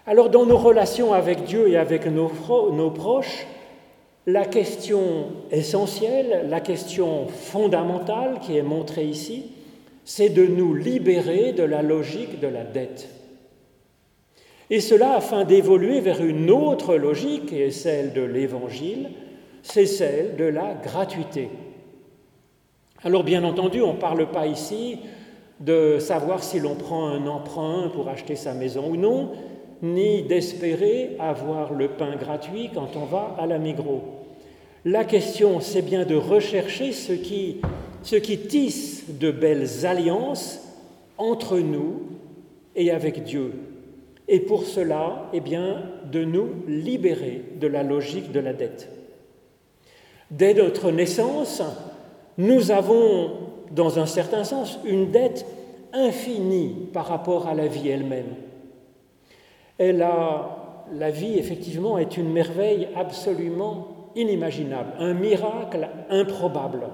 Alors 0.07 0.29
dans 0.29 0.45
nos 0.45 0.57
relations 0.57 1.13
avec 1.13 1.43
Dieu 1.43 1.69
et 1.69 1.77
avec 1.77 2.07
nos, 2.07 2.31
nos 2.71 2.89
proches, 2.89 3.45
la 4.31 4.45
question 4.45 5.27
essentielle, 5.51 6.45
la 6.49 6.59
question 6.59 7.27
fondamentale 7.27 8.39
qui 8.41 8.57
est 8.57 8.63
montrée 8.63 9.05
ici, 9.05 9.51
c'est 10.05 10.29
de 10.29 10.45
nous 10.45 10.73
libérer 10.73 11.53
de 11.53 11.63
la 11.63 11.81
logique 11.81 12.39
de 12.39 12.47
la 12.47 12.63
dette. 12.63 13.09
Et 14.69 14.81
cela 14.81 15.15
afin 15.15 15.45
d'évoluer 15.45 15.99
vers 15.99 16.23
une 16.23 16.51
autre 16.51 16.95
logique, 16.95 17.47
qui 17.47 17.61
est 17.61 17.71
celle 17.71 18.13
de 18.13 18.21
l'Évangile, 18.21 19.09
c'est 19.63 19.87
celle 19.87 20.35
de 20.35 20.45
la 20.45 20.75
gratuité. 20.75 21.49
Alors 23.03 23.23
bien 23.23 23.43
entendu, 23.43 23.81
on 23.81 23.93
ne 23.93 23.99
parle 23.99 24.29
pas 24.29 24.45
ici 24.45 24.99
de 25.59 25.97
savoir 25.99 26.43
si 26.43 26.59
l'on 26.59 26.75
prend 26.75 27.07
un 27.07 27.25
emprunt 27.25 27.89
pour 27.93 28.09
acheter 28.09 28.35
sa 28.35 28.53
maison 28.53 28.91
ou 28.91 28.95
non, 28.95 29.31
ni 29.81 30.23
d'espérer 30.23 31.15
avoir 31.19 31.73
le 31.73 31.87
pain 31.87 32.15
gratuit 32.15 32.69
quand 32.73 32.95
on 32.95 33.05
va 33.05 33.35
à 33.39 33.47
la 33.47 33.57
Migros. 33.57 34.18
La 34.91 35.03
question, 35.03 35.59
c'est 35.59 35.83
bien 35.83 36.03
de 36.03 36.15
rechercher 36.15 36.93
ce 36.93 37.13
qui, 37.13 37.61
tisse 38.47 39.03
de 39.07 39.29
belles 39.29 39.85
alliances 39.85 40.61
entre 41.19 41.59
nous 41.59 42.01
et 42.75 42.89
avec 42.89 43.23
Dieu. 43.23 43.53
Et 44.27 44.39
pour 44.39 44.63
cela, 44.63 45.29
eh 45.31 45.41
bien, 45.41 45.83
de 46.11 46.23
nous 46.23 46.47
libérer 46.67 47.43
de 47.61 47.67
la 47.67 47.83
logique 47.83 48.31
de 48.31 48.39
la 48.39 48.53
dette. 48.53 48.89
Dès 50.31 50.55
notre 50.55 50.89
naissance, 50.89 51.61
nous 52.39 52.71
avons, 52.71 53.33
dans 53.69 53.99
un 53.99 54.07
certain 54.07 54.43
sens, 54.43 54.79
une 54.85 55.11
dette 55.11 55.45
infinie 55.93 56.87
par 56.93 57.05
rapport 57.05 57.47
à 57.47 57.53
la 57.53 57.67
vie 57.67 57.89
elle-même. 57.89 58.33
Elle 59.77 60.01
a, 60.01 60.85
la 60.91 61.11
vie, 61.11 61.37
effectivement, 61.37 61.99
est 61.99 62.17
une 62.17 62.31
merveille 62.31 62.87
absolument 62.95 63.98
inimaginable, 64.15 64.93
un 64.99 65.13
miracle 65.13 65.89
improbable. 66.09 66.87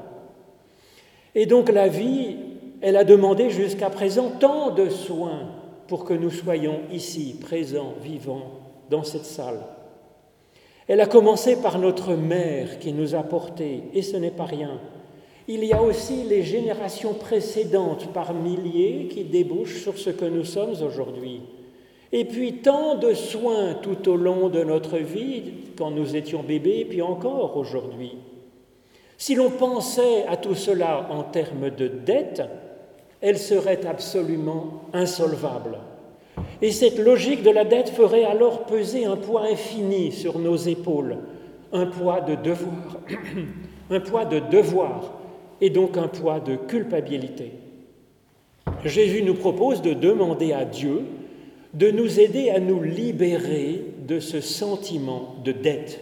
Et 1.34 1.46
donc 1.46 1.70
la 1.70 1.88
vie, 1.88 2.38
elle 2.82 2.98
a 2.98 3.04
demandé 3.04 3.50
jusqu'à 3.50 3.90
présent 3.90 4.32
tant 4.40 4.72
de 4.72 4.90
soins 4.90 5.50
pour 5.88 6.06
que 6.06 6.14
nous 6.14 6.32
soyons 6.32 6.80
ici, 6.92 7.38
présents, 7.40 7.94
vivants, 8.02 8.52
dans 8.90 9.04
cette 9.04 9.26
salle. 9.26 9.60
Elle 10.88 11.02
a 11.02 11.08
commencé 11.08 11.62
par 11.62 11.80
notre 11.80 12.14
mère 12.14 12.80
qui 12.80 12.94
nous 12.94 13.16
a 13.16 13.24
portés, 13.24 13.84
et 13.94 14.02
ce 14.02 14.18
n'est 14.18 14.32
pas 14.32 14.46
rien. 14.46 14.80
Il 15.48 15.64
y 15.64 15.74
a 15.74 15.82
aussi 15.82 16.24
les 16.24 16.44
générations 16.44 17.14
précédentes 17.14 18.12
par 18.14 18.34
milliers 18.34 19.08
qui 19.08 19.24
débouchent 19.24 19.82
sur 19.82 19.98
ce 19.98 20.10
que 20.10 20.26
nous 20.26 20.44
sommes 20.46 20.76
aujourd'hui. 20.84 21.42
Et 22.18 22.24
puis 22.24 22.54
tant 22.60 22.96
de 22.96 23.14
soins 23.14 23.74
tout 23.74 24.08
au 24.08 24.16
long 24.16 24.48
de 24.48 24.64
notre 24.64 25.00
vie, 25.00 25.52
quand 25.78 25.92
nous 25.92 26.16
étions 26.16 26.44
bébés, 26.44 26.86
puis 26.90 27.02
encore 27.02 27.58
aujourd'hui. 27.58 28.14
Si 29.18 29.36
l'on 29.36 29.50
pensait 29.50 30.26
à 30.26 30.38
tout 30.38 30.56
cela 30.56 31.10
en 31.12 31.24
termes 31.24 31.72
de 31.72 31.90
dette, 31.90 32.42
elle 33.20 33.38
serait 33.38 33.86
absolument 33.86 34.84
insolvable. 34.94 35.80
Et 36.62 36.72
cette 36.72 37.00
logique 37.00 37.44
de 37.44 37.50
la 37.50 37.66
dette 37.66 37.90
ferait 37.90 38.24
alors 38.24 38.64
peser 38.64 39.04
un 39.04 39.18
poids 39.18 39.48
infini 39.52 40.14
sur 40.14 40.40
nos 40.40 40.56
épaules, 40.56 41.18
un 41.74 41.86
poids 41.86 42.22
de 42.22 42.36
devoir, 42.36 42.98
un 43.90 44.00
poids 44.00 44.24
de 44.24 44.40
devoir 44.40 45.16
et 45.60 45.70
donc 45.70 45.98
un 45.98 46.08
poids 46.08 46.40
de 46.40 46.56
culpabilité. 46.56 47.52
Jésus 48.86 49.22
nous 49.22 49.36
propose 49.36 49.82
de 49.82 49.92
demander 49.92 50.54
à 50.54 50.64
Dieu 50.64 51.02
de 51.76 51.92
nous 51.92 52.20
aider 52.22 52.50
à 52.50 52.60
nous 52.60 52.82
libérer 52.82 53.82
de 54.08 54.20
ce 54.20 54.40
sentiment 54.40 55.36
de 55.44 55.52
dette. 55.52 56.00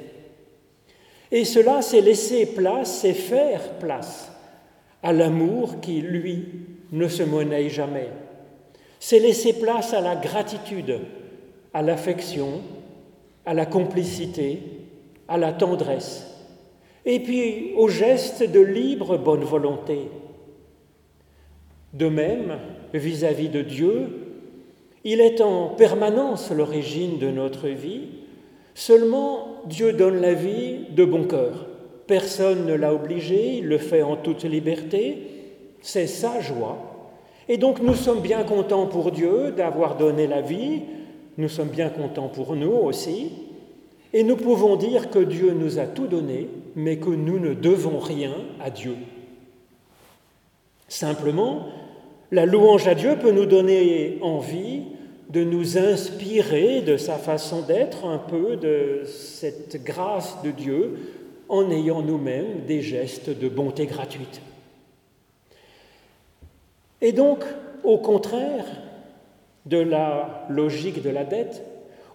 Et 1.31 1.45
cela, 1.45 1.81
c'est 1.81 2.01
laisser 2.01 2.45
place, 2.45 2.99
c'est 3.01 3.13
faire 3.13 3.73
place 3.79 4.31
à 5.01 5.11
l'amour 5.11 5.81
qui, 5.81 5.99
lui, 6.01 6.45
ne 6.91 7.07
se 7.07 7.23
monnaie 7.23 7.69
jamais. 7.69 8.09
C'est 8.99 9.17
laisser 9.17 9.53
place 9.53 9.93
à 9.93 10.01
la 10.01 10.15
gratitude, 10.15 10.99
à 11.73 11.81
l'affection, 11.81 12.61
à 13.43 13.55
la 13.55 13.65
complicité, 13.65 14.59
à 15.27 15.37
la 15.37 15.53
tendresse, 15.53 16.27
et 17.03 17.19
puis 17.19 17.73
au 17.75 17.89
geste 17.89 18.43
de 18.43 18.59
libre 18.59 19.17
bonne 19.17 19.43
volonté. 19.43 20.07
De 21.93 22.07
même, 22.07 22.59
vis-à-vis 22.93 23.47
-vis 23.47 23.51
de 23.51 23.61
Dieu, 23.61 24.22
il 25.03 25.21
est 25.21 25.41
en 25.41 25.67
permanence 25.67 26.51
l'origine 26.51 27.17
de 27.19 27.29
notre 27.29 27.67
vie, 27.67 28.07
seulement 28.73 29.61
Dieu 29.65 29.93
donne 29.93 30.21
la 30.21 30.33
vie 30.33 30.85
de 30.91 31.05
bon 31.05 31.25
cœur. 31.25 31.67
Personne 32.07 32.65
ne 32.65 32.73
l'a 32.73 32.93
obligé, 32.93 33.57
il 33.57 33.67
le 33.67 33.77
fait 33.77 34.03
en 34.03 34.15
toute 34.15 34.43
liberté, 34.43 35.17
c'est 35.81 36.07
sa 36.07 36.39
joie, 36.39 36.77
Et 37.49 37.57
donc 37.57 37.81
nous 37.81 37.95
sommes 37.95 38.21
bien 38.21 38.43
contents 38.43 38.87
pour 38.87 39.11
Dieu 39.11 39.51
d'avoir 39.51 39.97
donné 39.97 40.27
la 40.27 40.41
vie, 40.41 40.81
nous 41.37 41.49
sommes 41.49 41.69
bien 41.69 41.89
contents 41.89 42.29
pour 42.29 42.55
nous 42.55 42.71
aussi, 42.71 43.31
et 44.13 44.23
nous 44.23 44.37
pouvons 44.37 44.75
dire 44.75 45.09
que 45.09 45.19
Dieu 45.19 45.51
nous 45.51 45.79
a 45.79 45.85
tout 45.85 46.07
donné, 46.07 46.47
mais 46.75 46.97
que 46.97 47.09
nous 47.09 47.39
ne 47.39 47.53
devons 47.53 47.99
rien 47.99 48.33
à 48.61 48.69
Dieu. 48.69 48.95
Simplement, 50.87 51.67
la 52.33 52.47
louange 52.47 52.87
à 52.87 52.95
Dieu 52.95 53.15
peut 53.21 53.31
nous 53.31 53.45
donner 53.45 54.17
envie 54.21 54.81
de 55.29 55.43
nous 55.43 55.77
inspirer 55.77 56.81
de 56.81 56.97
sa 56.97 57.17
façon 57.17 57.61
d'être, 57.61 58.07
un 58.07 58.17
peu 58.17 58.55
de 58.55 59.03
cette 59.05 59.83
grâce 59.83 60.41
de 60.43 60.49
Dieu, 60.49 60.95
en 61.47 61.69
ayant 61.69 62.01
nous-mêmes 62.01 62.61
des 62.67 62.81
gestes 62.81 63.29
de 63.29 63.47
bonté 63.47 63.85
gratuite. 63.85 64.41
Et 67.01 67.11
donc, 67.11 67.43
au 67.83 67.99
contraire 67.99 68.65
de 69.67 69.77
la 69.77 70.47
logique 70.49 71.03
de 71.03 71.11
la 71.11 71.25
dette, 71.25 71.63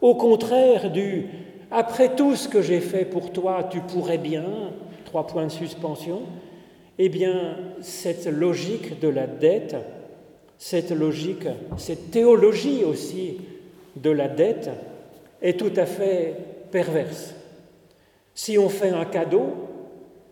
au 0.01 0.17
contraire 0.17 0.91
du 0.91 1.27
après 1.71 2.17
tout 2.17 2.35
ce 2.35 2.49
que 2.49 2.61
j'ai 2.61 2.81
fait 2.81 3.05
pour 3.05 3.31
toi, 3.31 3.69
tu 3.71 3.79
pourrais 3.79 4.19
bien, 4.19 4.73
trois 5.05 5.29
points 5.29 5.47
de 5.47 5.53
suspension, 5.53 6.23
eh 6.99 7.09
bien, 7.09 7.57
cette 7.81 8.27
logique 8.27 8.99
de 8.99 9.07
la 9.07 9.29
dette, 9.29 9.77
cette 10.59 10.91
logique, 10.91 11.47
cette 11.77 12.11
théologie 12.11 12.85
aussi 12.85 13.39
de 13.97 14.11
la 14.11 14.29
dette 14.29 14.71
est 15.41 15.59
tout 15.59 15.73
à 15.77 15.87
fait 15.87 16.35
perverse. 16.71 17.35
Si 18.35 18.59
on 18.59 18.69
fait 18.69 18.91
un 18.91 19.05
cadeau, 19.05 19.55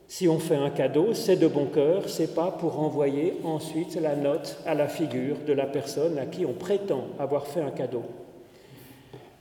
si 0.09 0.29
on 0.29 0.39
fait 0.39 0.57
un 0.57 0.71
cadeau, 0.71 1.15
c'est 1.15 1.37
de 1.37 1.49
bon 1.49 1.67
cœur, 1.67 2.09
c'est 2.09 2.35
pas 2.35 2.51
pour 2.51 2.81
envoyer 2.81 3.35
ensuite 3.45 3.97
la 4.01 4.15
note 4.15 4.59
à 4.67 4.75
la 4.75 4.87
figure 4.87 5.37
de 5.47 5.53
la 5.53 5.67
personne 5.67 6.19
à 6.19 6.27
qui 6.27 6.45
on 6.45 6.53
prétend 6.53 7.07
avoir 7.19 7.47
fait 7.47 7.63
un 7.63 7.71
cadeau. 7.71 8.03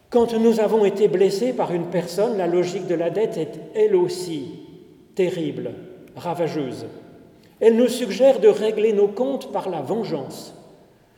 Quand 0.09 0.33
nous 0.33 0.59
avons 0.59 0.85
été 0.85 1.07
blessés 1.07 1.53
par 1.53 1.73
une 1.73 1.87
personne, 1.87 2.37
la 2.37 2.47
logique 2.47 2.87
de 2.87 2.95
la 2.95 3.09
dette 3.09 3.37
est 3.37 3.59
elle 3.75 3.95
aussi 3.95 4.59
terrible, 5.13 5.71
ravageuse. 6.15 6.85
Elle 7.59 7.75
nous 7.75 7.87
suggère 7.87 8.39
de 8.39 8.47
régler 8.47 8.93
nos 8.93 9.07
comptes 9.07 9.51
par 9.51 9.69
la 9.69 9.81
vengeance, 9.81 10.55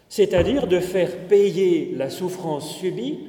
c'est-à-dire 0.10 0.68
de 0.68 0.80
faire 0.80 1.28
payer 1.28 1.94
la 1.96 2.10
souffrance 2.10 2.76
subie 2.76 3.20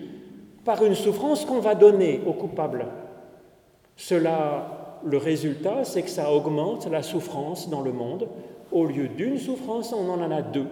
par 0.65 0.85
une 0.85 0.95
souffrance 0.95 1.45
qu'on 1.45 1.61
va 1.61 1.75
donner 1.75 2.21
au 2.27 2.33
coupable. 2.33 2.87
Cela, 3.97 5.01
le 5.05 5.17
résultat, 5.19 5.85
c'est 5.85 6.03
que 6.03 6.11
ça 6.11 6.33
augmente 6.33 6.87
la 6.91 7.03
souffrance 7.03 7.69
dans 7.69 7.81
le 7.81 7.93
monde. 7.93 8.29
Au 8.71 8.85
lieu 8.85 9.09
d'une 9.09 9.39
souffrance, 9.39 9.93
on 9.93 10.09
en 10.09 10.31
a 10.31 10.43
deux. 10.43 10.67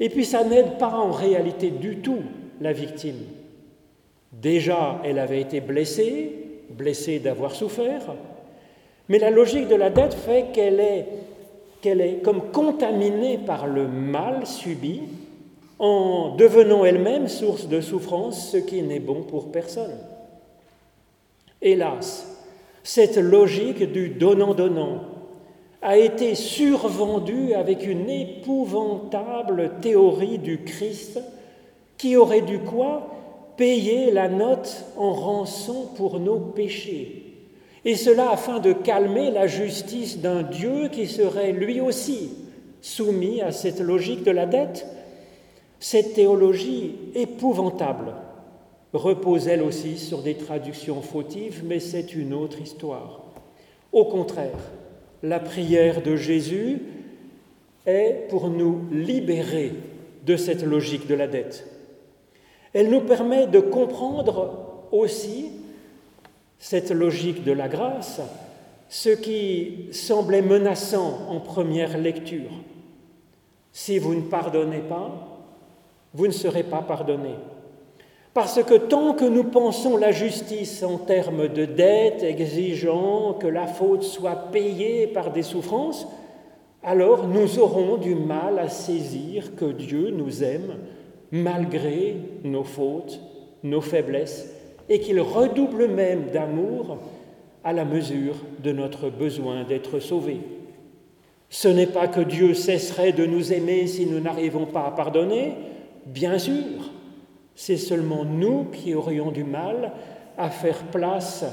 Et 0.00 0.08
puis 0.08 0.24
ça 0.24 0.42
n'aide 0.42 0.78
pas 0.78 0.88
en 0.88 1.12
réalité 1.12 1.70
du 1.70 1.98
tout 1.98 2.22
la 2.60 2.72
victime. 2.72 3.20
Déjà, 4.32 5.00
elle 5.04 5.18
avait 5.18 5.40
été 5.40 5.60
blessée, 5.60 6.32
blessée 6.70 7.18
d'avoir 7.18 7.54
souffert, 7.54 8.14
mais 9.08 9.18
la 9.18 9.30
logique 9.30 9.68
de 9.68 9.74
la 9.74 9.90
dette 9.90 10.14
fait 10.14 10.52
qu'elle 10.52 10.80
est, 10.80 11.06
qu'elle 11.82 12.00
est 12.00 12.22
comme 12.22 12.50
contaminée 12.52 13.36
par 13.36 13.66
le 13.66 13.86
mal 13.86 14.46
subi 14.46 15.02
en 15.78 16.36
devenant 16.36 16.84
elle-même 16.84 17.28
source 17.28 17.68
de 17.68 17.80
souffrance, 17.80 18.52
ce 18.52 18.56
qui 18.56 18.82
n'est 18.82 19.00
bon 19.00 19.22
pour 19.22 19.50
personne. 19.50 19.98
Hélas, 21.60 22.26
cette 22.84 23.16
logique 23.16 23.82
du 23.82 24.10
donnant-donnant 24.10 25.00
a 25.82 25.98
été 25.98 26.36
survendue 26.36 27.54
avec 27.54 27.84
une 27.84 28.08
épouvantable 28.08 29.72
théorie 29.80 30.38
du 30.38 30.62
Christ 30.62 31.20
qui 31.98 32.16
aurait 32.16 32.42
dû 32.42 32.60
quoi 32.60 33.08
Payer 33.56 34.10
la 34.10 34.28
note 34.28 34.86
en 34.96 35.12
rançon 35.12 35.88
pour 35.96 36.18
nos 36.18 36.38
péchés. 36.38 37.21
Et 37.84 37.96
cela 37.96 38.30
afin 38.30 38.60
de 38.60 38.72
calmer 38.72 39.30
la 39.30 39.46
justice 39.46 40.18
d'un 40.20 40.42
Dieu 40.42 40.88
qui 40.88 41.06
serait 41.06 41.52
lui 41.52 41.80
aussi 41.80 42.30
soumis 42.80 43.40
à 43.40 43.52
cette 43.52 43.80
logique 43.80 44.24
de 44.24 44.30
la 44.30 44.46
dette. 44.46 44.86
Cette 45.80 46.14
théologie 46.14 46.94
épouvantable 47.14 48.14
repose 48.92 49.48
elle 49.48 49.62
aussi 49.62 49.98
sur 49.98 50.22
des 50.22 50.34
traductions 50.34 51.02
fautives, 51.02 51.62
mais 51.64 51.80
c'est 51.80 52.14
une 52.14 52.34
autre 52.34 52.60
histoire. 52.60 53.22
Au 53.90 54.04
contraire, 54.04 54.58
la 55.22 55.40
prière 55.40 56.02
de 56.02 56.14
Jésus 56.14 56.82
est 57.86 58.28
pour 58.28 58.48
nous 58.48 58.82
libérer 58.92 59.72
de 60.24 60.36
cette 60.36 60.62
logique 60.62 61.08
de 61.08 61.14
la 61.14 61.26
dette. 61.26 61.66
Elle 62.74 62.90
nous 62.90 63.00
permet 63.00 63.46
de 63.46 63.60
comprendre 63.60 64.86
aussi 64.92 65.50
cette 66.62 66.92
logique 66.92 67.42
de 67.42 67.50
la 67.50 67.66
grâce, 67.66 68.20
ce 68.88 69.08
qui 69.08 69.88
semblait 69.90 70.42
menaçant 70.42 71.26
en 71.28 71.40
première 71.40 71.98
lecture. 71.98 72.52
Si 73.72 73.98
vous 73.98 74.14
ne 74.14 74.20
pardonnez 74.20 74.78
pas, 74.78 75.10
vous 76.14 76.28
ne 76.28 76.32
serez 76.32 76.62
pas 76.62 76.82
pardonné. 76.82 77.30
Parce 78.32 78.62
que 78.62 78.74
tant 78.74 79.14
que 79.14 79.24
nous 79.24 79.42
pensons 79.42 79.96
la 79.96 80.12
justice 80.12 80.84
en 80.84 80.98
termes 80.98 81.48
de 81.48 81.64
dette, 81.64 82.22
exigeant 82.22 83.32
que 83.32 83.48
la 83.48 83.66
faute 83.66 84.04
soit 84.04 84.52
payée 84.52 85.08
par 85.08 85.32
des 85.32 85.42
souffrances, 85.42 86.06
alors 86.84 87.26
nous 87.26 87.58
aurons 87.58 87.96
du 87.96 88.14
mal 88.14 88.60
à 88.60 88.68
saisir 88.68 89.56
que 89.56 89.64
Dieu 89.64 90.10
nous 90.10 90.44
aime 90.44 90.76
malgré 91.32 92.18
nos 92.44 92.62
fautes, 92.62 93.18
nos 93.64 93.80
faiblesses, 93.80 94.61
et 94.88 95.00
qu'il 95.00 95.20
redouble 95.20 95.88
même 95.88 96.30
d'amour 96.32 96.98
à 97.64 97.72
la 97.72 97.84
mesure 97.84 98.34
de 98.62 98.72
notre 98.72 99.10
besoin 99.10 99.64
d'être 99.64 100.00
sauvés. 100.00 100.40
Ce 101.48 101.68
n'est 101.68 101.86
pas 101.86 102.08
que 102.08 102.20
Dieu 102.20 102.54
cesserait 102.54 103.12
de 103.12 103.26
nous 103.26 103.52
aimer 103.52 103.86
si 103.86 104.06
nous 104.06 104.20
n'arrivons 104.20 104.66
pas 104.66 104.86
à 104.86 104.90
pardonner, 104.90 105.54
bien 106.06 106.38
sûr, 106.38 106.90
c'est 107.54 107.76
seulement 107.76 108.24
nous 108.24 108.64
qui 108.72 108.94
aurions 108.94 109.30
du 109.30 109.44
mal 109.44 109.92
à 110.38 110.50
faire 110.50 110.82
place 110.84 111.44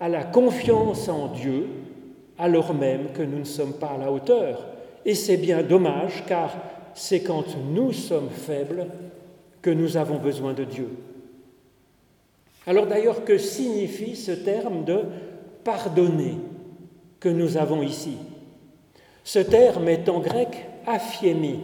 à 0.00 0.08
la 0.08 0.24
confiance 0.24 1.08
en 1.08 1.28
Dieu, 1.28 1.66
alors 2.38 2.74
même 2.74 3.08
que 3.12 3.22
nous 3.22 3.40
ne 3.40 3.44
sommes 3.44 3.74
pas 3.74 3.92
à 3.94 3.98
la 3.98 4.12
hauteur. 4.12 4.66
Et 5.04 5.14
c'est 5.14 5.36
bien 5.36 5.62
dommage, 5.62 6.24
car 6.26 6.56
c'est 6.94 7.20
quand 7.20 7.56
nous 7.72 7.92
sommes 7.92 8.30
faibles 8.30 8.86
que 9.60 9.70
nous 9.70 9.96
avons 9.96 10.18
besoin 10.18 10.52
de 10.52 10.64
Dieu. 10.64 10.88
Alors 12.66 12.86
d'ailleurs, 12.86 13.24
que 13.24 13.38
signifie 13.38 14.16
ce 14.16 14.32
terme 14.32 14.84
de 14.84 15.00
pardonner 15.64 16.36
que 17.20 17.28
nous 17.28 17.56
avons 17.56 17.82
ici? 17.82 18.16
Ce 19.24 19.38
terme 19.38 19.88
est 19.88 20.08
en 20.08 20.20
grec 20.20 20.66
aphiémi. 20.86 21.60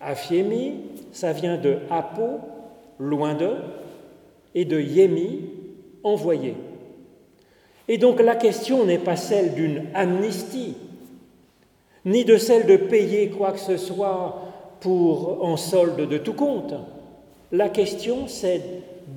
Aphiémi, 0.00 0.74
ça 1.12 1.32
vient 1.32 1.56
de 1.56 1.78
apo, 1.90 2.40
loin 2.98 3.34
d'eux, 3.34 3.56
et 4.54 4.64
de 4.64 4.80
Yémi, 4.80 5.40
envoyé. 6.02 6.54
Et 7.88 7.98
donc 7.98 8.20
la 8.20 8.36
question 8.36 8.84
n'est 8.84 8.98
pas 8.98 9.16
celle 9.16 9.54
d'une 9.54 9.84
amnistie, 9.94 10.76
ni 12.04 12.24
de 12.24 12.36
celle 12.36 12.66
de 12.66 12.76
payer 12.76 13.30
quoi 13.30 13.52
que 13.52 13.60
ce 13.60 13.76
soit 13.76 14.40
pour 14.80 15.44
en 15.44 15.56
solde 15.56 16.08
de 16.08 16.18
tout 16.18 16.34
compte. 16.34 16.74
La 17.50 17.68
question 17.68 18.26
c'est 18.26 18.62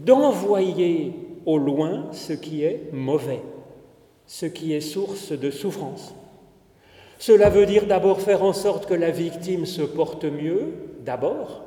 d'envoyer 0.03 1.13
au 1.45 1.57
loin 1.57 2.07
ce 2.11 2.33
qui 2.33 2.63
est 2.63 2.89
mauvais, 2.91 3.41
ce 4.25 4.45
qui 4.45 4.73
est 4.73 4.81
source 4.81 5.31
de 5.31 5.51
souffrance. 5.51 6.15
Cela 7.17 7.49
veut 7.49 7.65
dire 7.65 7.85
d'abord 7.85 8.21
faire 8.21 8.43
en 8.43 8.53
sorte 8.53 8.87
que 8.87 8.93
la 8.93 9.11
victime 9.11 9.65
se 9.65 9.81
porte 9.81 10.25
mieux, 10.25 10.73
d'abord, 11.05 11.63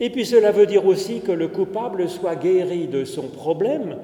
et 0.00 0.10
puis 0.10 0.24
cela 0.24 0.52
veut 0.52 0.66
dire 0.66 0.86
aussi 0.86 1.20
que 1.20 1.32
le 1.32 1.48
coupable 1.48 2.08
soit 2.08 2.36
guéri 2.36 2.86
de 2.86 3.04
son 3.04 3.28
problème, 3.28 3.98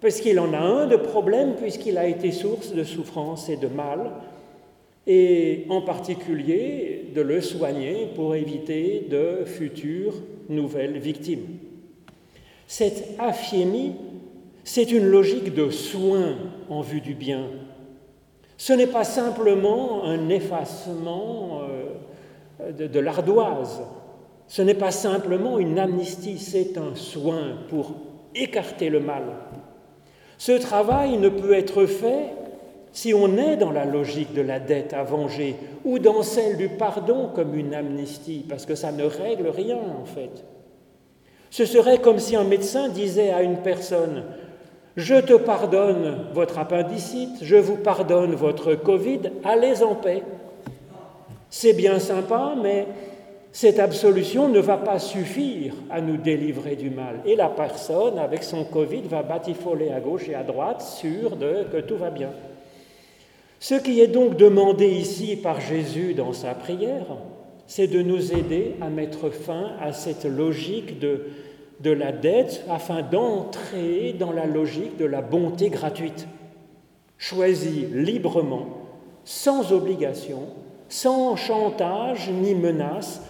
parce 0.00 0.20
qu'il 0.20 0.38
en 0.38 0.52
a 0.52 0.58
un 0.58 0.86
de 0.86 0.96
problème, 0.96 1.54
puisqu'il 1.56 1.98
a 1.98 2.06
été 2.06 2.30
source 2.30 2.72
de 2.72 2.84
souffrance 2.84 3.48
et 3.48 3.56
de 3.56 3.66
mal, 3.66 4.12
et 5.06 5.66
en 5.68 5.82
particulier 5.82 7.06
de 7.14 7.20
le 7.20 7.40
soigner 7.40 8.08
pour 8.14 8.34
éviter 8.34 9.06
de 9.10 9.44
futures 9.44 10.14
nouvelles 10.48 10.98
victimes. 10.98 11.46
Cette 12.66 13.14
aphiémie, 13.18 13.94
c'est 14.64 14.90
une 14.90 15.06
logique 15.06 15.54
de 15.54 15.70
soin 15.70 16.36
en 16.68 16.80
vue 16.80 17.00
du 17.00 17.14
bien. 17.14 17.44
Ce 18.56 18.72
n'est 18.72 18.86
pas 18.86 19.04
simplement 19.04 20.04
un 20.04 20.28
effacement 20.28 21.60
euh, 22.60 22.72
de 22.72 23.00
l'ardoise, 23.00 23.82
ce 24.48 24.62
n'est 24.62 24.74
pas 24.74 24.90
simplement 24.90 25.58
une 25.58 25.78
amnistie, 25.78 26.38
c'est 26.38 26.78
un 26.78 26.94
soin 26.94 27.58
pour 27.68 27.92
écarter 28.34 28.88
le 28.88 29.00
mal. 29.00 29.24
Ce 30.38 30.52
travail 30.52 31.18
ne 31.18 31.28
peut 31.28 31.54
être 31.54 31.86
fait 31.86 32.32
si 32.92 33.12
on 33.12 33.36
est 33.36 33.56
dans 33.56 33.72
la 33.72 33.84
logique 33.84 34.32
de 34.32 34.40
la 34.40 34.58
dette 34.58 34.94
à 34.94 35.02
venger 35.02 35.56
ou 35.84 35.98
dans 35.98 36.22
celle 36.22 36.56
du 36.56 36.68
pardon 36.68 37.28
comme 37.34 37.54
une 37.54 37.74
amnistie, 37.74 38.44
parce 38.48 38.66
que 38.66 38.74
ça 38.74 38.92
ne 38.92 39.04
règle 39.04 39.48
rien 39.48 39.78
en 39.78 40.04
fait. 40.04 40.44
Ce 41.50 41.64
serait 41.64 41.98
comme 41.98 42.18
si 42.18 42.36
un 42.36 42.44
médecin 42.44 42.88
disait 42.88 43.30
à 43.30 43.42
une 43.42 43.58
personne, 43.58 44.24
je 44.96 45.16
te 45.16 45.34
pardonne 45.34 46.26
votre 46.32 46.58
appendicite, 46.58 47.38
je 47.42 47.56
vous 47.56 47.76
pardonne 47.76 48.34
votre 48.34 48.74
Covid, 48.74 49.20
allez 49.44 49.82
en 49.82 49.94
paix. 49.94 50.22
C'est 51.50 51.74
bien 51.74 51.98
sympa, 51.98 52.54
mais 52.60 52.86
cette 53.52 53.78
absolution 53.78 54.48
ne 54.48 54.58
va 54.58 54.76
pas 54.76 54.98
suffire 54.98 55.74
à 55.90 56.00
nous 56.00 56.16
délivrer 56.16 56.76
du 56.76 56.90
mal. 56.90 57.20
Et 57.24 57.36
la 57.36 57.48
personne, 57.48 58.18
avec 58.18 58.42
son 58.42 58.64
Covid, 58.64 59.02
va 59.08 59.22
batifoler 59.22 59.90
à 59.90 60.00
gauche 60.00 60.28
et 60.28 60.34
à 60.34 60.42
droite, 60.42 60.82
sûre 60.82 61.36
de 61.36 61.64
que 61.72 61.80
tout 61.80 61.96
va 61.96 62.10
bien. 62.10 62.30
Ce 63.58 63.74
qui 63.74 64.00
est 64.00 64.08
donc 64.08 64.36
demandé 64.36 64.86
ici 64.86 65.36
par 65.36 65.60
Jésus 65.60 66.14
dans 66.14 66.32
sa 66.32 66.54
prière, 66.54 67.06
c'est 67.66 67.88
de 67.88 68.02
nous 68.02 68.32
aider 68.32 68.76
à 68.80 68.88
mettre 68.88 69.30
fin 69.30 69.72
à 69.80 69.92
cette 69.92 70.24
logique 70.24 70.98
de, 70.98 71.26
de 71.80 71.90
la 71.90 72.12
dette 72.12 72.64
afin 72.70 73.02
d'entrer 73.02 74.12
dans 74.12 74.32
la 74.32 74.46
logique 74.46 74.96
de 74.96 75.04
la 75.04 75.22
bonté 75.22 75.68
gratuite, 75.70 76.26
choisie 77.18 77.86
librement, 77.92 78.68
sans 79.24 79.72
obligation, 79.72 80.42
sans 80.88 81.36
chantage 81.36 82.30
ni 82.30 82.54
menace, 82.54 83.22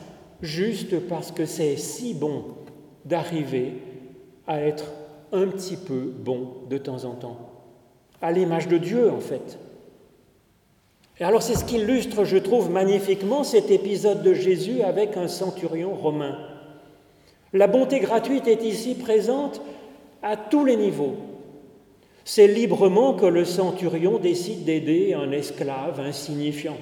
juste 0.42 1.01
parce 1.09 1.33
que 1.33 1.46
c'est 1.46 1.77
si 1.77 2.14
bon 2.14 2.44
d'arriver 3.05 3.75
à 4.46 4.61
être 4.61 4.92
un 5.33 5.46
petit 5.49 5.77
peu 5.77 6.12
bon 6.18 6.49
de 6.68 6.79
temps 6.79 7.05
en 7.05 7.14
temps, 7.14 7.38
à 8.20 8.33
l'image 8.33 8.68
de 8.68 8.79
Dieu 8.79 9.11
en 9.11 9.20
fait. 9.20 9.59
Et 11.18 11.24
alors 11.24 11.42
c'est 11.42 11.55
ce 11.55 11.64
qui 11.64 11.76
illustre, 11.76 12.24
je 12.24 12.37
trouve, 12.37 12.70
magnifiquement 12.70 13.42
cet 13.42 13.70
épisode 13.70 14.22
de 14.22 14.35
Jésus 14.35 14.83
avec 14.83 15.16
un 15.16 15.29
centurion 15.29 15.94
romain. 15.94 16.37
La 17.52 17.66
bonté 17.68 18.00
gratuite 18.00 18.46
est 18.46 18.62
ici 18.62 18.94
présente 18.94 19.62
à 20.22 20.37
tous 20.37 20.64
les 20.64 20.76
niveaux. 20.76 21.16
C'est 22.24 22.48
librement 22.48 23.14
que 23.14 23.24
le 23.24 23.44
centurion 23.44 24.18
décide 24.18 24.64
d'aider 24.64 25.14
un 25.14 25.31
esclave 25.31 26.00
insignifiant. 26.00 26.76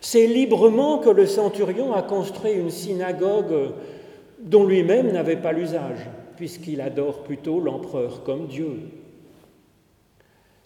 C'est 0.00 0.26
librement 0.26 0.98
que 0.98 1.10
le 1.10 1.26
centurion 1.26 1.92
a 1.94 2.02
construit 2.02 2.52
une 2.52 2.70
synagogue 2.70 3.72
dont 4.40 4.64
lui-même 4.64 5.10
n'avait 5.10 5.36
pas 5.36 5.52
l'usage, 5.52 6.06
puisqu'il 6.36 6.80
adore 6.80 7.24
plutôt 7.24 7.58
l'empereur 7.58 8.22
comme 8.22 8.46
Dieu. 8.46 8.78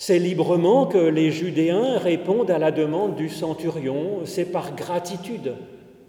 C'est 0.05 0.19
librement 0.19 0.87
que 0.87 0.99
les 0.99 1.31
Judéens 1.31 1.97
répondent 1.97 2.51
à 2.51 2.59
la 2.59 2.73
demande 2.73 3.15
du 3.15 3.29
centurion, 3.29 4.23
c'est 4.25 4.47
par 4.51 4.75
gratitude, 4.75 5.53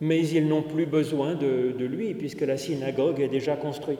mais 0.01 0.27
ils 0.27 0.47
n'ont 0.47 0.63
plus 0.63 0.87
besoin 0.87 1.35
de, 1.35 1.75
lui, 1.77 2.15
puisque 2.15 2.41
la 2.41 2.57
synagogue 2.57 3.19
est 3.19 3.27
déjà 3.27 3.55
construite. 3.55 3.99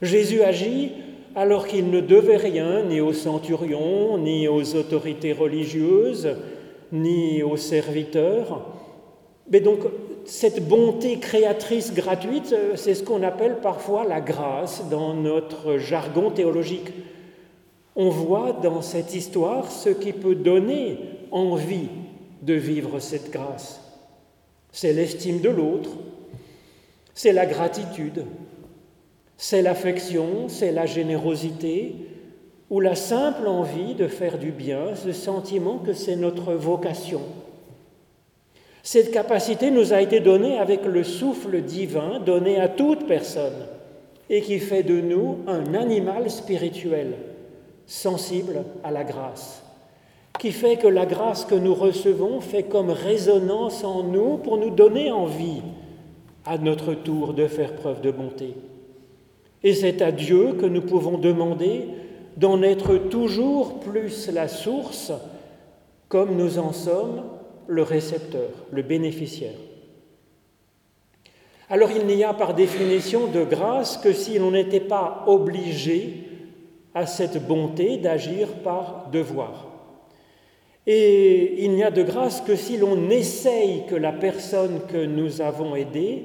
Jésus 0.00 0.40
agit 0.40 0.92
alors 1.36 1.66
qu'il 1.66 1.90
ne 1.90 2.00
devait 2.00 2.38
rien 2.38 2.82
ni 2.82 3.02
au 3.02 3.12
centurion, 3.12 4.16
ni 4.16 4.48
aux 4.48 4.74
autorités 4.74 5.34
religieuses, 5.34 6.38
ni 6.90 7.42
aux 7.42 7.58
serviteurs. 7.58 8.64
Mais 9.50 9.60
donc, 9.60 9.80
cette 10.24 10.66
bonté 10.66 11.18
créatrice 11.18 11.92
gratuite, 11.92 12.56
c'est 12.76 12.94
ce 12.94 13.04
qu'on 13.04 13.22
appelle 13.22 13.58
parfois 13.60 14.06
la 14.08 14.22
grâce 14.22 14.88
dans 14.88 15.12
notre 15.12 15.76
jargon 15.76 16.30
théologique. 16.30 16.88
On 17.96 18.08
voit 18.08 18.52
dans 18.52 18.82
cette 18.82 19.14
histoire 19.14 19.70
ce 19.70 19.88
qui 19.88 20.12
peut 20.12 20.34
donner 20.34 20.98
envie 21.30 21.88
de 22.42 22.54
vivre 22.54 22.98
cette 22.98 23.30
grâce. 23.30 23.80
C'est 24.72 24.92
l'estime 24.92 25.40
de 25.40 25.48
l'autre, 25.48 25.90
c'est 27.14 27.32
la 27.32 27.46
gratitude, 27.46 28.24
c'est 29.36 29.62
l'affection, 29.62 30.48
c'est 30.48 30.72
la 30.72 30.86
générosité, 30.86 31.94
ou 32.70 32.80
la 32.80 32.96
simple 32.96 33.46
envie 33.46 33.94
de 33.94 34.08
faire 34.08 34.38
du 34.38 34.50
bien, 34.50 34.96
ce 34.96 35.12
sentiment 35.12 35.78
que 35.78 35.92
c'est 35.92 36.16
notre 36.16 36.54
vocation. 36.54 37.20
Cette 38.82 39.12
capacité 39.12 39.70
nous 39.70 39.92
a 39.92 40.00
été 40.00 40.20
donnée 40.20 40.58
avec 40.58 40.84
le 40.84 41.04
souffle 41.04 41.62
divin 41.62 42.20
donné 42.20 42.60
à 42.60 42.68
toute 42.68 43.06
personne 43.06 43.66
et 44.28 44.42
qui 44.42 44.58
fait 44.58 44.82
de 44.82 45.00
nous 45.00 45.38
un 45.46 45.74
animal 45.74 46.30
spirituel 46.30 47.14
sensible 47.86 48.64
à 48.82 48.90
la 48.90 49.04
grâce, 49.04 49.62
qui 50.38 50.52
fait 50.52 50.76
que 50.76 50.88
la 50.88 51.06
grâce 51.06 51.44
que 51.44 51.54
nous 51.54 51.74
recevons 51.74 52.40
fait 52.40 52.64
comme 52.64 52.90
résonance 52.90 53.84
en 53.84 54.02
nous 54.02 54.38
pour 54.38 54.58
nous 54.58 54.70
donner 54.70 55.10
envie, 55.10 55.62
à 56.46 56.58
notre 56.58 56.94
tour, 56.94 57.32
de 57.32 57.46
faire 57.46 57.74
preuve 57.74 58.00
de 58.00 58.10
bonté. 58.10 58.54
Et 59.62 59.72
c'est 59.72 60.02
à 60.02 60.12
Dieu 60.12 60.52
que 60.60 60.66
nous 60.66 60.82
pouvons 60.82 61.16
demander 61.16 61.88
d'en 62.36 62.62
être 62.62 62.96
toujours 62.96 63.80
plus 63.80 64.28
la 64.28 64.48
source, 64.48 65.12
comme 66.08 66.36
nous 66.36 66.58
en 66.58 66.72
sommes 66.72 67.22
le 67.66 67.82
récepteur, 67.82 68.50
le 68.70 68.82
bénéficiaire. 68.82 69.54
Alors 71.70 71.90
il 71.90 72.06
n'y 72.06 72.22
a 72.22 72.34
par 72.34 72.54
définition 72.54 73.26
de 73.28 73.42
grâce 73.42 73.96
que 73.96 74.12
si 74.12 74.38
l'on 74.38 74.50
n'était 74.50 74.80
pas 74.80 75.24
obligé 75.26 76.24
à 76.94 77.06
cette 77.06 77.46
bonté 77.46 77.96
d'agir 77.96 78.48
par 78.62 79.08
devoir. 79.12 79.68
Et 80.86 81.64
il 81.64 81.72
n'y 81.72 81.82
a 81.82 81.90
de 81.90 82.02
grâce 82.02 82.40
que 82.40 82.56
si 82.56 82.76
l'on 82.76 83.10
essaye 83.10 83.84
que 83.88 83.94
la 83.94 84.12
personne 84.12 84.80
que 84.86 85.04
nous 85.04 85.40
avons 85.40 85.74
aidée 85.74 86.24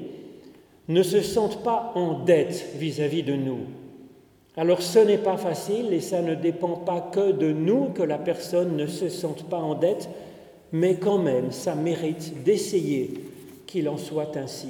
ne 0.88 1.02
se 1.02 1.20
sente 1.20 1.62
pas 1.62 1.92
en 1.94 2.24
dette 2.24 2.74
vis-à-vis 2.76 3.22
de 3.22 3.34
nous. 3.34 3.60
Alors 4.56 4.82
ce 4.82 4.98
n'est 4.98 5.18
pas 5.18 5.36
facile 5.36 5.92
et 5.92 6.00
ça 6.00 6.20
ne 6.20 6.34
dépend 6.34 6.74
pas 6.74 7.00
que 7.00 7.32
de 7.32 7.52
nous 7.52 7.86
que 7.86 8.02
la 8.02 8.18
personne 8.18 8.76
ne 8.76 8.86
se 8.86 9.08
sente 9.08 9.44
pas 9.44 9.60
en 9.60 9.74
dette, 9.74 10.08
mais 10.72 10.96
quand 10.96 11.18
même 11.18 11.52
ça 11.52 11.74
mérite 11.74 12.42
d'essayer 12.42 13.14
qu'il 13.66 13.88
en 13.88 13.96
soit 13.96 14.36
ainsi. 14.36 14.68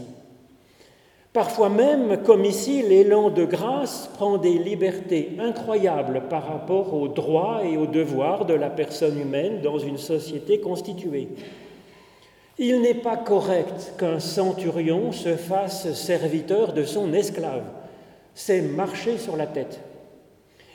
Parfois 1.32 1.68
même, 1.68 2.22
comme 2.24 2.44
ici, 2.44 2.82
l'élan 2.82 3.30
de 3.30 3.44
grâce 3.44 4.10
prend 4.14 4.36
des 4.36 4.58
libertés 4.58 5.30
incroyables 5.38 6.22
par 6.28 6.48
rapport 6.48 6.92
aux 6.92 7.06
droits 7.06 7.62
et 7.64 7.76
aux 7.76 7.86
devoirs 7.86 8.46
de 8.46 8.54
la 8.54 8.68
personne 8.68 9.20
humaine 9.20 9.60
dans 9.62 9.78
une 9.78 9.98
société 9.98 10.58
constituée. 10.58 11.28
Il 12.58 12.82
n'est 12.82 12.94
pas 12.94 13.16
correct 13.16 13.94
qu'un 13.96 14.18
centurion 14.18 15.12
se 15.12 15.36
fasse 15.36 15.92
serviteur 15.92 16.72
de 16.72 16.82
son 16.82 17.12
esclave. 17.12 17.62
C'est 18.34 18.60
marcher 18.60 19.16
sur 19.16 19.36
la 19.36 19.46
tête. 19.46 19.80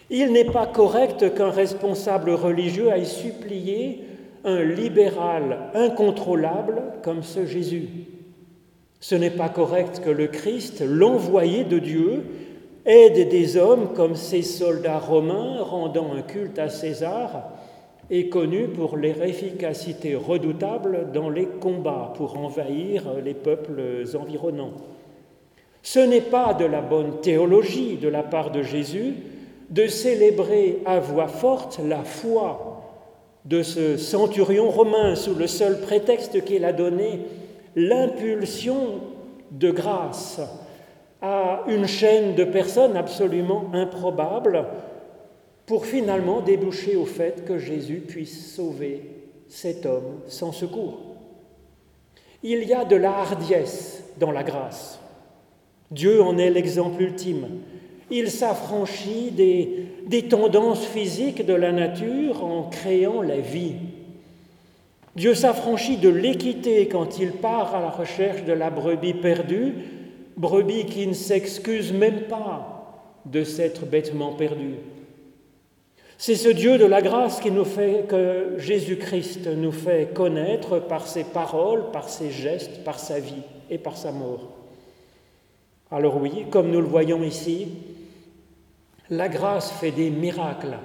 Il 0.10 0.32
n'est 0.32 0.46
pas 0.46 0.68
correct 0.68 1.36
qu'un 1.36 1.50
responsable 1.50 2.30
religieux 2.30 2.92
aille 2.92 3.06
supplier 3.06 4.06
un 4.46 4.64
libéral 4.64 5.72
incontrôlable 5.74 6.82
comme 7.04 7.24
ce 7.24 7.46
Jésus. 7.46 7.90
Ce 9.08 9.14
n'est 9.14 9.30
pas 9.30 9.50
correct 9.50 10.02
que 10.04 10.10
le 10.10 10.26
Christ, 10.26 10.82
l'envoyé 10.84 11.64
de 11.64 11.78
Dieu, 11.78 12.24
aide 12.88 13.30
des 13.30 13.56
hommes 13.56 13.94
comme 13.94 14.16
ces 14.16 14.42
soldats 14.42 14.98
romains 14.98 15.62
rendant 15.62 16.12
un 16.12 16.24
culte 16.24 16.58
à 16.58 16.70
César 16.70 17.52
et 18.10 18.30
connu 18.30 18.68
pour 18.68 18.98
leur 18.98 19.22
efficacité 19.22 20.16
redoutable 20.16 21.12
dans 21.14 21.30
les 21.30 21.46
combats 21.46 22.14
pour 22.18 22.36
envahir 22.40 23.04
les 23.24 23.36
peuples 23.36 24.06
environnants. 24.20 24.74
Ce 25.84 26.00
n'est 26.00 26.20
pas 26.20 26.56
de 26.56 26.66
la 26.66 26.82
bonne 26.82 27.22
théologie 27.22 27.98
de 27.98 28.08
la 28.08 28.24
part 28.24 28.50
de 28.50 28.64
Jésus 28.64 29.14
de 29.70 29.86
célébrer 29.86 30.80
à 30.84 31.00
voix 31.00 31.28
forte 31.28 31.80
la 31.88 32.04
foi 32.04 32.82
de 33.46 33.62
ce 33.62 33.98
centurion 33.98 34.72
romain 34.72 35.14
sous 35.14 35.36
le 35.36 35.46
seul 35.46 35.80
prétexte 35.82 36.44
qu'il 36.44 36.66
a 36.66 36.74
donné 36.74 37.20
l'impulsion 37.76 39.02
de 39.52 39.72
grâce 39.72 40.40
à 41.22 41.64
une 41.68 41.88
chaîne 41.88 42.36
de 42.36 42.44
personnes 42.44 42.96
absolument 42.96 43.66
improbables 43.74 44.66
pour 45.66 45.86
finalement 45.86 46.42
déboucher 46.42 46.96
au 46.96 47.06
fait 47.06 47.46
que 47.46 47.58
Jésus 47.58 48.04
puisse 48.08 48.54
sauver 48.54 49.02
cet 49.48 49.86
homme 49.86 50.22
sans 50.28 50.52
secours. 50.52 51.00
Il 52.44 52.64
y 52.64 52.74
a 52.74 52.86
de 52.86 52.96
la 52.96 53.18
hardiesse 53.18 54.04
dans 54.20 54.32
la 54.32 54.44
grâce. 54.44 55.00
Dieu 55.92 56.22
en 56.22 56.38
est 56.38 56.50
l'exemple 56.50 57.02
ultime. 57.02 57.48
Il 58.12 58.30
s'affranchit 58.30 59.32
des, 59.32 59.88
des, 60.06 60.28
tendances 60.28 60.86
physiques 60.86 61.44
de 61.44 61.54
la 61.54 61.72
nature 61.72 62.44
en 62.44 62.70
créant 62.70 63.22
la 63.24 63.40
vie. 63.40 63.74
Dieu 65.16 65.34
s'affranchit 65.34 65.98
de 65.98 66.10
l'équité 66.10 66.88
quand 66.90 67.20
il 67.20 67.32
part 67.32 67.74
à 67.74 67.82
la 67.82 67.90
recherche 67.90 68.44
de 68.44 68.52
la 68.52 68.70
brebis 68.70 69.14
perdue, 69.14 69.74
brebis 70.36 70.86
qui 70.86 71.08
ne 71.08 71.14
s'excuse 71.14 71.94
même 71.94 72.24
pas 72.24 73.22
de 73.26 73.44
s'être 73.44 73.86
bêtement 73.86 74.34
perdue. 74.34 74.76
C'est 76.18 76.36
ce 76.36 76.50
Dieu 76.50 76.78
de 76.78 76.86
la 76.86 77.02
grâce 77.02 77.42
que 77.42 78.56
Jésus-Christ 78.58 79.48
nous 79.48 79.72
fait 79.72 80.14
connaître 80.14 80.80
par 80.80 81.08
ses 81.08 81.26
paroles, 81.26 81.92
par 81.92 82.08
ses 82.10 82.32
gestes, 82.32 82.84
par 82.84 83.00
sa 83.00 83.20
vie 83.20 83.44
et 83.70 83.78
par 83.78 83.98
sa 83.98 84.12
mort. 84.12 84.50
Alors 85.92 86.18
oui, 86.22 86.46
comme 86.50 86.72
nous 86.72 86.82
le 86.82 86.88
voyons 86.88 87.22
ici, 87.24 87.68
la 89.10 89.30
grâce 89.30 89.72
fait 89.72 89.92
des 89.92 90.10
miracles. 90.10 90.78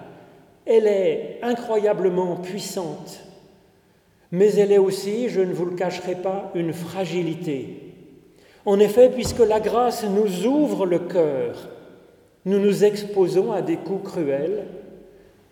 Elle 0.67 0.87
est 0.87 1.39
incroyablement 1.43 2.37
puissante, 2.37 3.21
mais 4.33 4.53
elle 4.55 4.73
est 4.73 4.79
aussi, 4.79 5.29
je 5.29 5.41
ne 5.41 5.53
vous 5.53 5.65
le 5.65 5.77
cacherai 5.77 6.15
pas, 6.15 6.51
une 6.55 6.73
fragilité. 6.73 7.95
En 8.67 8.79
effet, 8.79 9.11
puisque 9.11 9.41
la 9.41 9.61
grâce 9.61 10.05
nous 10.05 10.47
ouvre 10.47 10.87
le 10.87 11.01
cœur, 11.01 11.69
nous 12.45 12.59
nous 12.59 12.85
exposons 12.85 13.53
à 13.53 13.63
des 13.63 13.77
coups 13.77 14.11
cruels, 14.11 14.67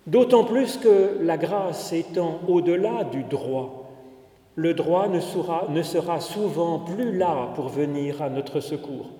d'autant 0.06 0.44
plus 0.44 0.76
que 0.76 1.18
la 1.22 1.36
grâce 1.36 1.92
étant 1.92 2.40
au-delà 2.46 3.04
du 3.04 3.24
droit, 3.24 3.90
le 4.54 4.74
droit 4.74 5.08
ne 5.08 5.20
sera, 5.20 5.68
ne 5.70 5.82
sera 5.82 6.20
souvent 6.20 6.80
plus 6.80 7.16
là 7.16 7.52
pour 7.54 7.68
venir 7.68 8.22
à 8.22 8.28
notre 8.28 8.60
secours. 8.60 9.10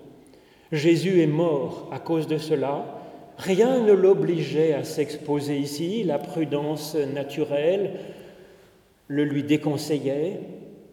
Jésus 0.72 1.22
est 1.22 1.28
mort 1.28 1.88
à 1.92 1.98
cause 1.98 2.26
de 2.26 2.38
cela, 2.38 2.98
Rien 3.38 3.78
ne 3.78 3.92
l'obligeait 3.92 4.74
à 4.74 4.82
s'exposer 4.82 5.58
ici, 5.58 6.02
la 6.02 6.18
prudence 6.18 6.96
naturelle 7.14 7.92
le 9.08 9.24
lui 9.24 9.42
déconseillait, 9.42 10.40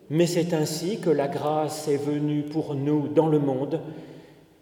mais 0.09 0.27
c'est 0.27 0.53
ainsi 0.53 0.99
que 0.99 1.09
la 1.09 1.27
grâce 1.27 1.87
est 1.87 1.97
venue 1.97 2.43
pour 2.43 2.75
nous 2.75 3.07
dans 3.07 3.27
le 3.27 3.39
monde, 3.39 3.81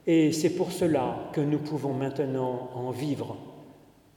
et 0.06 0.32
c'est 0.32 0.50
pour 0.50 0.72
cela 0.72 1.30
que 1.32 1.42
nous 1.42 1.60
pouvons 1.60 1.94
maintenant 1.94 2.70
en 2.76 2.92
vivre. 2.92 3.38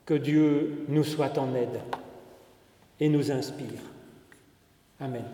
Que 0.05 0.15
Dieu 0.15 0.85
nous 0.89 1.05
soit 1.05 1.37
en 1.39 1.55
aide 1.55 1.81
et 3.01 3.09
nous 3.09 3.31
inspire. 3.31 3.83
Amen. 5.01 5.25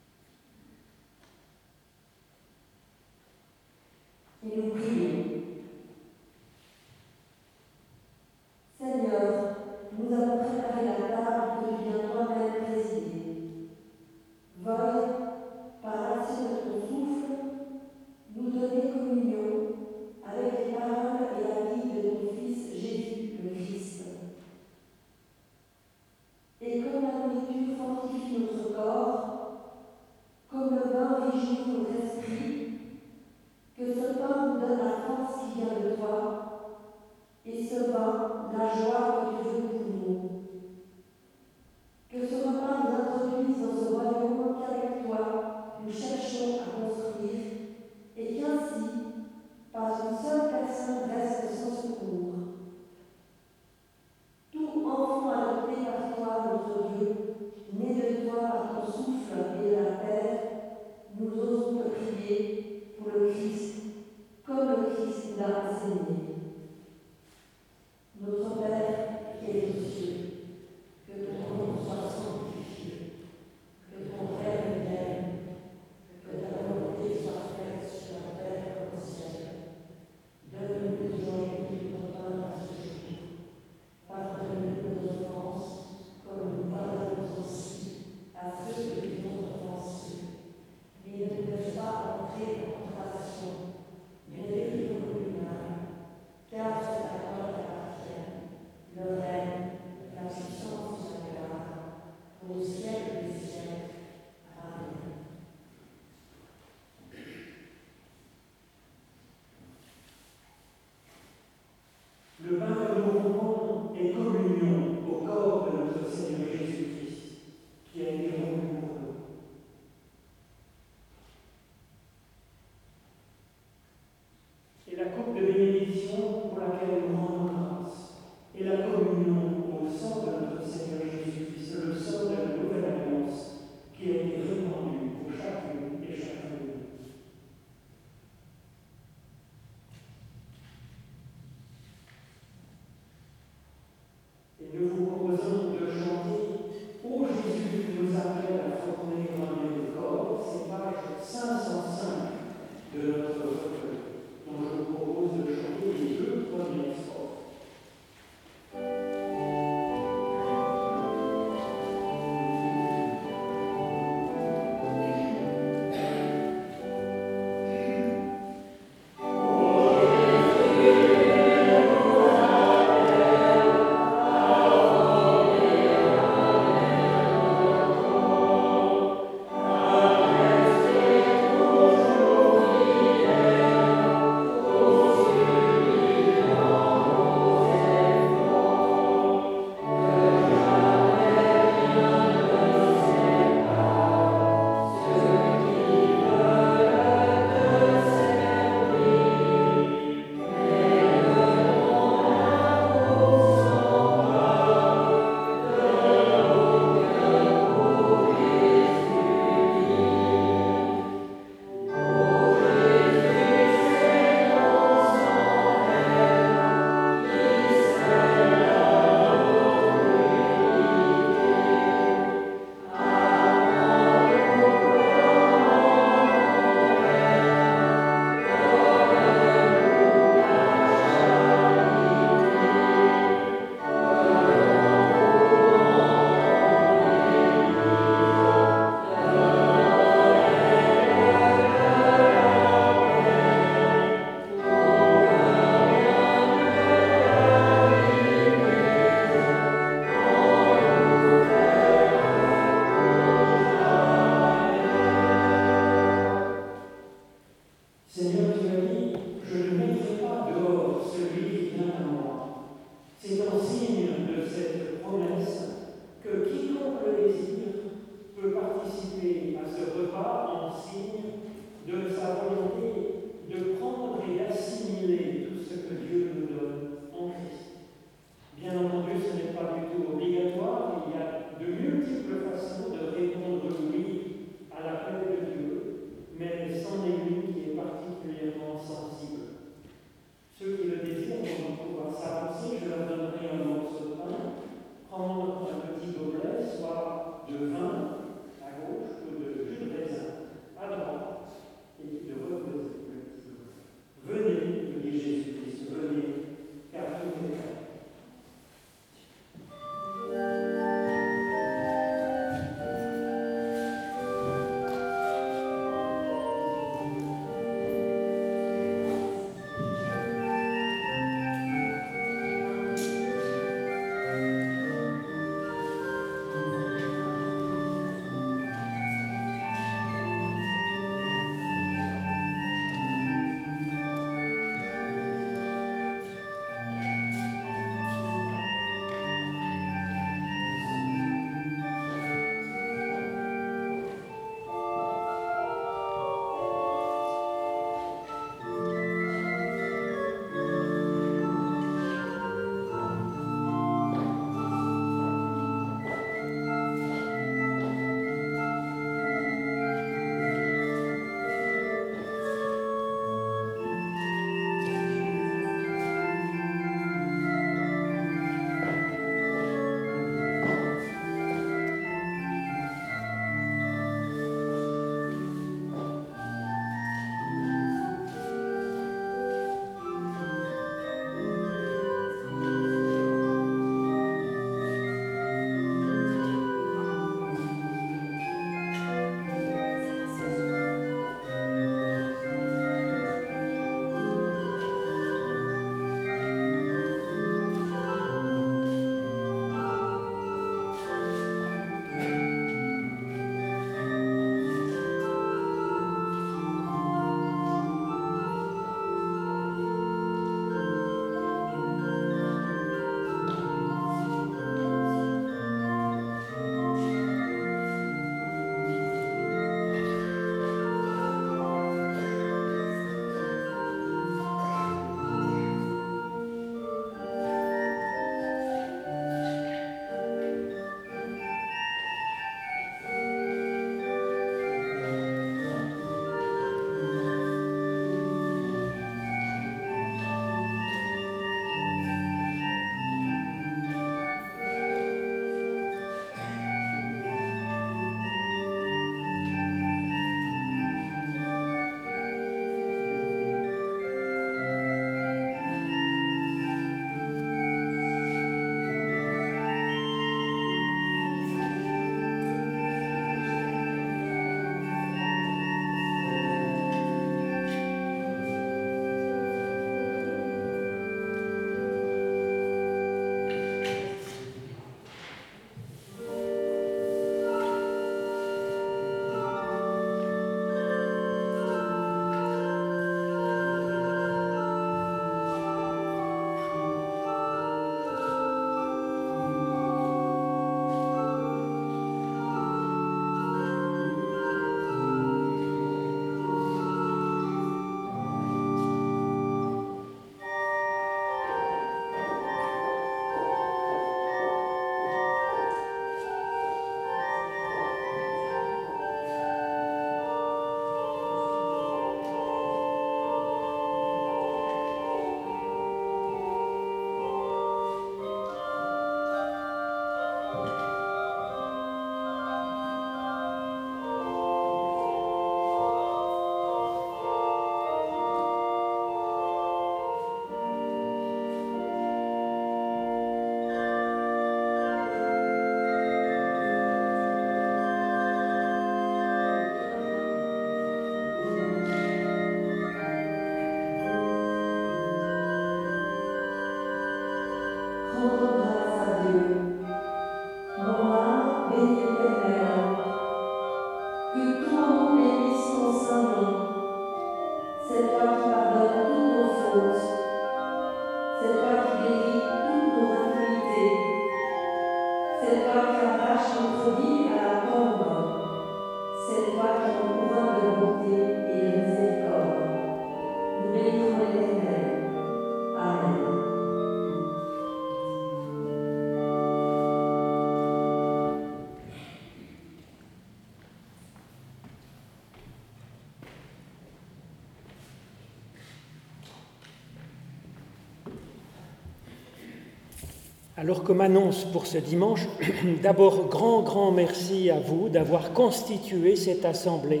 Alors 593.60 593.82
comme 593.84 594.00
annonce 594.00 594.46
pour 594.46 594.66
ce 594.66 594.78
dimanche, 594.78 595.28
d'abord 595.82 596.28
grand, 596.28 596.62
grand 596.62 596.92
merci 596.92 597.50
à 597.50 597.60
vous 597.60 597.90
d'avoir 597.90 598.32
constitué 598.32 599.16
cette 599.16 599.44
assemblée. 599.44 600.00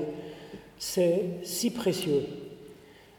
C'est 0.78 1.24
si 1.42 1.70
précieux. 1.70 2.24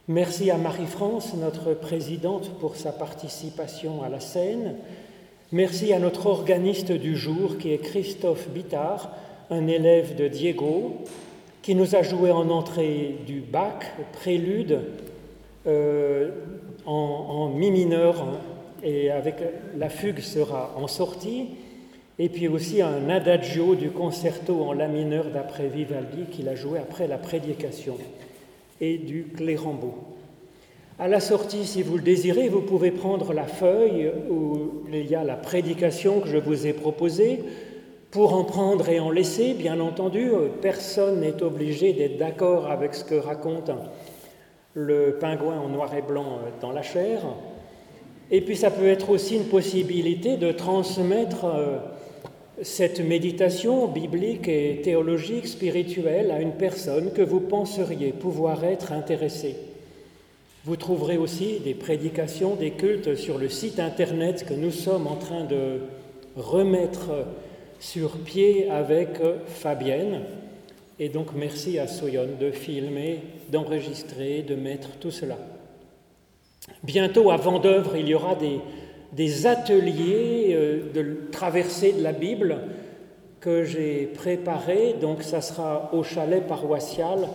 Merci 0.08 0.50
à 0.50 0.58
Marie-France, 0.58 1.36
notre 1.36 1.76
présidente, 1.76 2.50
pour 2.60 2.76
sa 2.76 2.92
participation 2.92 4.02
à 4.02 4.10
la 4.10 4.20
scène. 4.20 4.78
Merci 5.52 5.94
à 5.94 6.00
notre 6.00 6.26
organiste 6.26 6.92
du 6.92 7.16
jour, 7.16 7.60
qui 7.60 7.72
est 7.72 7.78
Christophe 7.78 8.50
Bittard, 8.50 9.12
un 9.52 9.68
élève 9.68 10.16
de 10.16 10.28
Diego, 10.28 11.04
qui 11.62 11.76
nous 11.76 11.96
a 11.96 12.02
joué 12.02 12.32
en 12.32 12.50
entrée 12.50 13.16
du 13.28 13.42
bac, 13.42 13.94
prélude, 14.14 14.80
euh, 15.68 16.32
en, 16.88 16.94
en 16.94 17.50
mi 17.50 17.70
mineur 17.70 18.26
et 18.84 19.12
avec 19.12 19.36
la 19.78 19.90
fugue 19.90 20.20
sera 20.20 20.74
en 20.78 20.88
sortie, 20.88 21.48
et 22.20 22.30
puis 22.30 22.48
aussi 22.48 22.82
un 22.82 23.10
adagio 23.10 23.76
du 23.76 23.90
concerto 23.90 24.64
en 24.64 24.74
la 24.74 24.88
mineur 24.88 25.26
d'après 25.34 25.68
Vivaldi 25.68 26.26
qu'il 26.32 26.50
a 26.50 26.56
joué 26.56 26.80
après 26.80 27.08
la 27.08 27.18
prédication, 27.18 27.98
et 28.80 28.98
du 28.98 29.28
clérambeau. 29.36 29.94
À 31.00 31.08
la 31.08 31.20
sortie, 31.20 31.66
si 31.66 31.82
vous 31.82 31.98
le 31.98 32.04
désirez, 32.04 32.48
vous 32.48 32.62
pouvez 32.62 32.92
prendre 32.92 33.34
la 33.34 33.46
feuille 33.46 34.12
où 34.30 34.84
il 34.92 35.10
y 35.10 35.16
a 35.16 35.24
la 35.24 35.36
prédication 35.36 36.20
que 36.20 36.28
je 36.28 36.38
vous 36.38 36.68
ai 36.68 36.74
proposée. 36.74 37.44
Pour 38.12 38.36
en 38.36 38.44
prendre 38.44 38.88
et 38.90 39.00
en 39.00 39.10
laisser, 39.10 39.54
bien 39.54 39.80
entendu, 39.80 40.30
personne 40.62 41.22
n'est 41.22 41.42
obligé 41.42 41.94
d'être 41.94 42.18
d'accord 42.18 42.70
avec 42.70 42.94
ce 42.94 43.04
que 43.04 43.16
raconte 43.16 43.72
le 44.76 45.18
pingouin 45.20 45.60
en 45.60 45.70
noir 45.70 45.92
et 45.96 46.02
blanc 46.02 46.40
dans 46.62 46.72
la 46.72 46.84
chair. 46.84 47.22
Et 48.32 48.40
puis 48.40 48.56
ça 48.56 48.72
peut 48.72 48.88
être 48.88 49.10
aussi 49.10 49.36
une 49.36 49.46
possibilité 49.46 50.38
de 50.38 50.54
transmettre 50.54 51.46
euh, 51.46 51.78
cette 52.62 53.02
méditation 53.02 53.88
biblique 53.88 54.48
et 54.48 54.80
théologique, 54.82 55.48
spirituelle, 55.48 56.32
à 56.32 56.40
une 56.40 56.54
personne 56.54 57.12
que 57.12 57.22
vous 57.22 57.42
penseriez 57.42 58.14
pouvoir 58.14 58.64
être 58.64 58.94
intéressée. 58.94 59.58
Vous 60.64 60.78
trouverez 60.78 61.18
aussi 61.18 61.60
des 61.60 61.74
prédications, 61.74 62.56
des 62.56 62.72
cultes 62.72 63.16
sur 63.16 63.38
le 63.38 63.50
site 63.50 63.80
internet 63.80 64.46
que 64.48 64.54
nous 64.54 64.72
sommes 64.72 65.08
en 65.08 65.16
train 65.16 65.44
de 65.44 65.82
remettre 66.38 67.10
sur 67.80 68.12
pied 68.12 68.70
avec 68.70 69.20
Fabienne. 69.48 70.22
Et 71.00 71.10
donc 71.10 71.30
merci 71.36 71.80
à 71.80 71.88
Soyon 71.88 72.28
de 72.40 72.52
filmer, 72.52 73.22
d'enregistrer, 73.50 74.44
de 74.44 74.56
mettre 74.56 74.92
tout 75.00 75.12
cela. 75.12 75.38
Bientôt, 76.84 77.32
à 77.32 77.38
Vendœuvre, 77.38 77.96
il 77.96 78.08
y 78.08 78.16
aura 78.16 78.36
des, 78.36 79.48
ateliers 79.48 80.52
euh, 80.52 80.92
de 80.94 81.30
traversée 81.32 81.94
de 81.94 82.04
la 82.04 82.12
Bible 82.12 82.60
que 83.40 83.64
j'ai 83.64 84.06
préparés. 84.06 84.96
Donc, 85.00 85.24
ça 85.24 85.42
sera 85.42 85.90
au 85.94 86.04
chalet 86.04 86.46
paroissial 86.46 87.28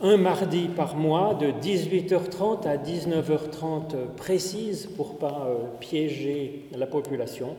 un 0.00 0.16
mardi 0.18 0.68
par 0.68 0.96
mois 0.96 1.34
de 1.34 1.46
18h30 1.46 2.66
à 2.66 2.76
19h30 2.76 4.14
précise 4.16 4.86
pour 4.96 5.16
pas 5.16 5.46
euh, 5.48 5.56
piéger 5.80 6.68
la 6.76 6.86
population. 6.86 7.56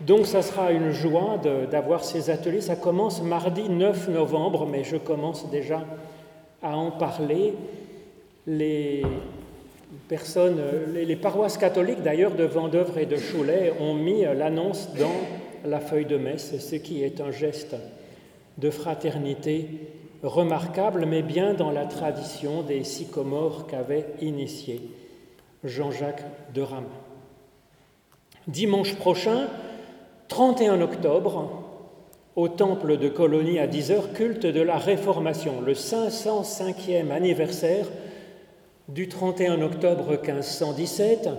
Donc 0.00 0.26
ça 0.26 0.42
sera 0.42 0.72
une 0.72 0.90
joie 0.90 1.38
d'avoir 1.70 2.02
ces 2.02 2.28
ateliers. 2.28 2.60
Ça 2.60 2.74
commence 2.74 3.22
mardi 3.22 3.68
9 3.68 4.08
novembre, 4.08 4.66
mais 4.66 4.82
je 4.82 4.96
commence 4.96 5.48
déjà 5.48 5.84
à 6.60 6.76
en 6.76 6.90
parler. 6.90 7.54
Les, 8.46 9.04
personnes, 10.08 10.58
euh, 10.58 11.04
les, 11.04 11.16
paroisses 11.16 11.58
catholiques 11.58 12.02
d'ailleurs 12.02 12.34
de 12.34 12.44
Vendœuvre 12.44 12.98
et 12.98 13.06
de 13.06 13.16
Cholet 13.16 13.72
ont 13.80 13.94
mis 13.94 14.24
euh, 14.24 14.34
l'annonce 14.34 14.88
dans 14.98 15.68
la 15.68 15.80
feuille 15.80 16.06
de 16.06 16.16
messe, 16.16 16.58
ce 16.58 16.76
qui 16.76 17.02
est 17.02 17.20
un 17.20 17.30
geste 17.30 17.76
de 18.58 18.70
fraternité 18.70 19.68
remarquable, 20.22 21.06
mais 21.06 21.22
bien 21.22 21.54
dans 21.54 21.70
la 21.70 21.86
tradition 21.86 22.62
des 22.62 22.84
sycomores 22.84 23.66
qu'avait 23.66 24.06
initié 24.20 24.80
Jean-Jacques 25.64 26.24
de 26.54 26.62
Rame. 26.62 26.88
Dimanche 28.48 28.96
prochain, 28.96 29.48
31 30.28 30.80
octobre, 30.80 31.62
au 32.34 32.48
temple 32.48 32.96
de 32.96 33.08
Colonie 33.08 33.58
à 33.58 33.66
10h, 33.66 34.12
culte 34.14 34.46
de 34.46 34.60
la 34.60 34.78
Réformation, 34.78 35.60
le 35.60 35.74
505e 35.74 37.10
anniversaire 37.10 37.86
du 38.92 39.08
31 39.08 39.62
octobre 39.62 40.10
1517. 40.10 41.30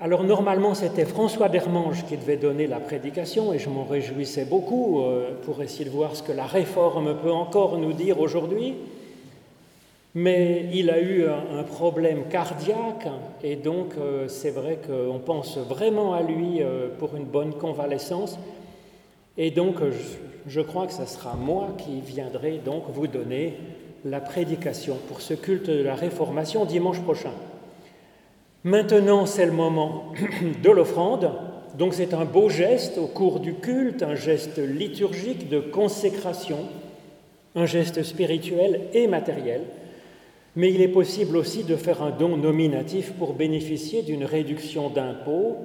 Alors 0.00 0.24
normalement 0.24 0.74
c'était 0.74 1.04
François 1.04 1.50
Dermange 1.50 2.06
qui 2.06 2.16
devait 2.16 2.38
donner 2.38 2.66
la 2.66 2.80
prédication 2.80 3.52
et 3.52 3.58
je 3.58 3.68
m'en 3.68 3.84
réjouissais 3.84 4.46
beaucoup 4.46 5.00
euh, 5.00 5.32
pour 5.44 5.62
essayer 5.62 5.84
de 5.84 5.90
voir 5.90 6.16
ce 6.16 6.22
que 6.22 6.32
la 6.32 6.46
réforme 6.46 7.16
peut 7.22 7.32
encore 7.32 7.76
nous 7.76 7.92
dire 7.92 8.18
aujourd'hui. 8.18 8.74
Mais 10.14 10.70
il 10.72 10.88
a 10.88 11.00
eu 11.00 11.26
un, 11.26 11.62
problème 11.62 12.24
cardiaque 12.30 13.08
et 13.42 13.56
donc 13.56 13.92
euh, 13.98 14.26
c'est 14.28 14.50
vrai 14.50 14.78
qu'on 14.86 15.18
pense 15.18 15.58
vraiment 15.58 16.14
à 16.14 16.22
lui 16.22 16.62
euh, 16.62 16.88
pour 16.98 17.14
une 17.14 17.26
bonne 17.26 17.52
convalescence. 17.52 18.38
Et 19.36 19.50
donc 19.50 19.76
je, 20.46 20.60
crois 20.62 20.86
que 20.86 20.94
ce 20.94 21.04
sera 21.04 21.34
moi 21.34 21.74
qui 21.76 22.00
viendrai 22.00 22.58
donc 22.64 22.84
vous 22.88 23.06
donner 23.06 23.58
la 24.08 24.20
prédication 24.20 24.98
pour 25.08 25.20
ce 25.20 25.34
culte 25.34 25.68
de 25.68 25.82
la 25.82 25.96
Réformation 25.96 26.64
dimanche 26.64 27.00
prochain. 27.00 27.32
Maintenant, 28.62 29.26
c'est 29.26 29.46
le 29.46 29.52
moment 29.52 30.12
de 30.62 30.70
l'offrande. 30.70 31.32
Donc 31.76 31.92
c'est 31.92 32.14
un 32.14 32.24
beau 32.24 32.48
geste 32.48 32.98
au 32.98 33.06
cours 33.06 33.40
du 33.40 33.54
culte, 33.54 34.02
un 34.02 34.14
geste 34.14 34.58
liturgique 34.58 35.48
de 35.48 35.58
consécration, 35.58 36.58
un 37.54 37.66
geste 37.66 38.02
spirituel 38.04 38.82
et 38.94 39.08
matériel. 39.08 39.62
Mais 40.54 40.72
il 40.72 40.80
est 40.80 40.88
possible 40.88 41.36
aussi 41.36 41.64
de 41.64 41.76
faire 41.76 42.02
un 42.02 42.10
don 42.10 42.36
nominatif 42.36 43.12
pour 43.14 43.34
bénéficier 43.34 44.02
d'une 44.02 44.24
réduction 44.24 44.88
d'impôts. 44.88 45.56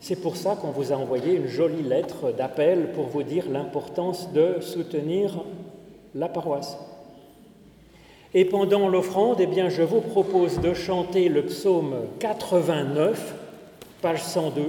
C'est 0.00 0.20
pour 0.20 0.36
ça 0.36 0.56
qu'on 0.56 0.70
vous 0.70 0.92
a 0.92 0.96
envoyé 0.96 1.34
une 1.34 1.46
jolie 1.46 1.82
lettre 1.82 2.32
d'appel 2.32 2.90
pour 2.92 3.06
vous 3.06 3.22
dire 3.22 3.44
l'importance 3.50 4.32
de 4.32 4.60
soutenir 4.60 5.44
la 6.14 6.28
paroisse. 6.28 6.76
Et 8.38 8.44
pendant 8.44 8.88
l'offrande, 8.88 9.40
eh 9.40 9.46
bien, 9.46 9.68
je 9.68 9.82
vous 9.82 10.00
propose 10.00 10.60
de 10.60 10.72
chanter 10.72 11.28
le 11.28 11.42
psaume 11.42 11.96
89, 12.20 13.34
page 14.00 14.22
102. 14.22 14.62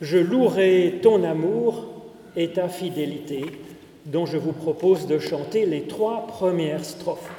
Je 0.00 0.18
louerai 0.18 0.98
ton 1.00 1.22
amour 1.22 1.86
et 2.34 2.48
ta 2.48 2.68
fidélité, 2.68 3.44
dont 4.04 4.26
je 4.26 4.36
vous 4.36 4.50
propose 4.50 5.06
de 5.06 5.20
chanter 5.20 5.64
les 5.64 5.82
trois 5.82 6.26
premières 6.26 6.84
strophes. 6.84 7.30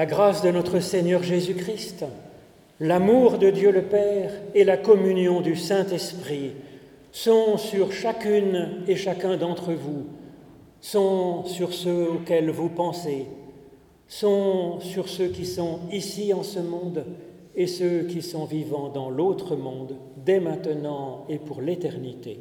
La 0.00 0.06
grâce 0.06 0.40
de 0.40 0.50
notre 0.50 0.80
Seigneur 0.80 1.22
Jésus-Christ, 1.22 2.06
l'amour 2.80 3.36
de 3.36 3.50
Dieu 3.50 3.70
le 3.70 3.82
Père 3.82 4.32
et 4.54 4.64
la 4.64 4.78
communion 4.78 5.42
du 5.42 5.56
Saint-Esprit 5.56 6.52
sont 7.12 7.58
sur 7.58 7.92
chacune 7.92 8.82
et 8.88 8.96
chacun 8.96 9.36
d'entre 9.36 9.74
vous, 9.74 10.06
sont 10.80 11.44
sur 11.44 11.74
ceux 11.74 12.12
auxquels 12.12 12.48
vous 12.48 12.70
pensez, 12.70 13.26
sont 14.08 14.80
sur 14.80 15.06
ceux 15.06 15.28
qui 15.28 15.44
sont 15.44 15.80
ici 15.92 16.32
en 16.32 16.44
ce 16.44 16.60
monde 16.60 17.04
et 17.54 17.66
ceux 17.66 18.04
qui 18.04 18.22
sont 18.22 18.46
vivants 18.46 18.88
dans 18.88 19.10
l'autre 19.10 19.54
monde, 19.54 19.96
dès 20.16 20.40
maintenant 20.40 21.26
et 21.28 21.36
pour 21.36 21.60
l'éternité. 21.60 22.40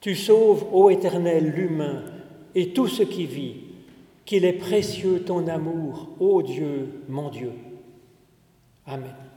Tu 0.00 0.14
sauves, 0.14 0.64
ô 0.72 0.88
Éternel, 0.88 1.44
l'humain 1.44 2.04
et 2.54 2.70
tout 2.72 2.88
ce 2.88 3.02
qui 3.02 3.26
vit, 3.26 3.67
qu'il 4.28 4.44
est 4.44 4.52
précieux 4.52 5.24
ton 5.24 5.48
amour, 5.48 6.10
ô 6.20 6.42
Dieu, 6.42 7.02
mon 7.08 7.30
Dieu. 7.30 7.50
Amen. 8.84 9.27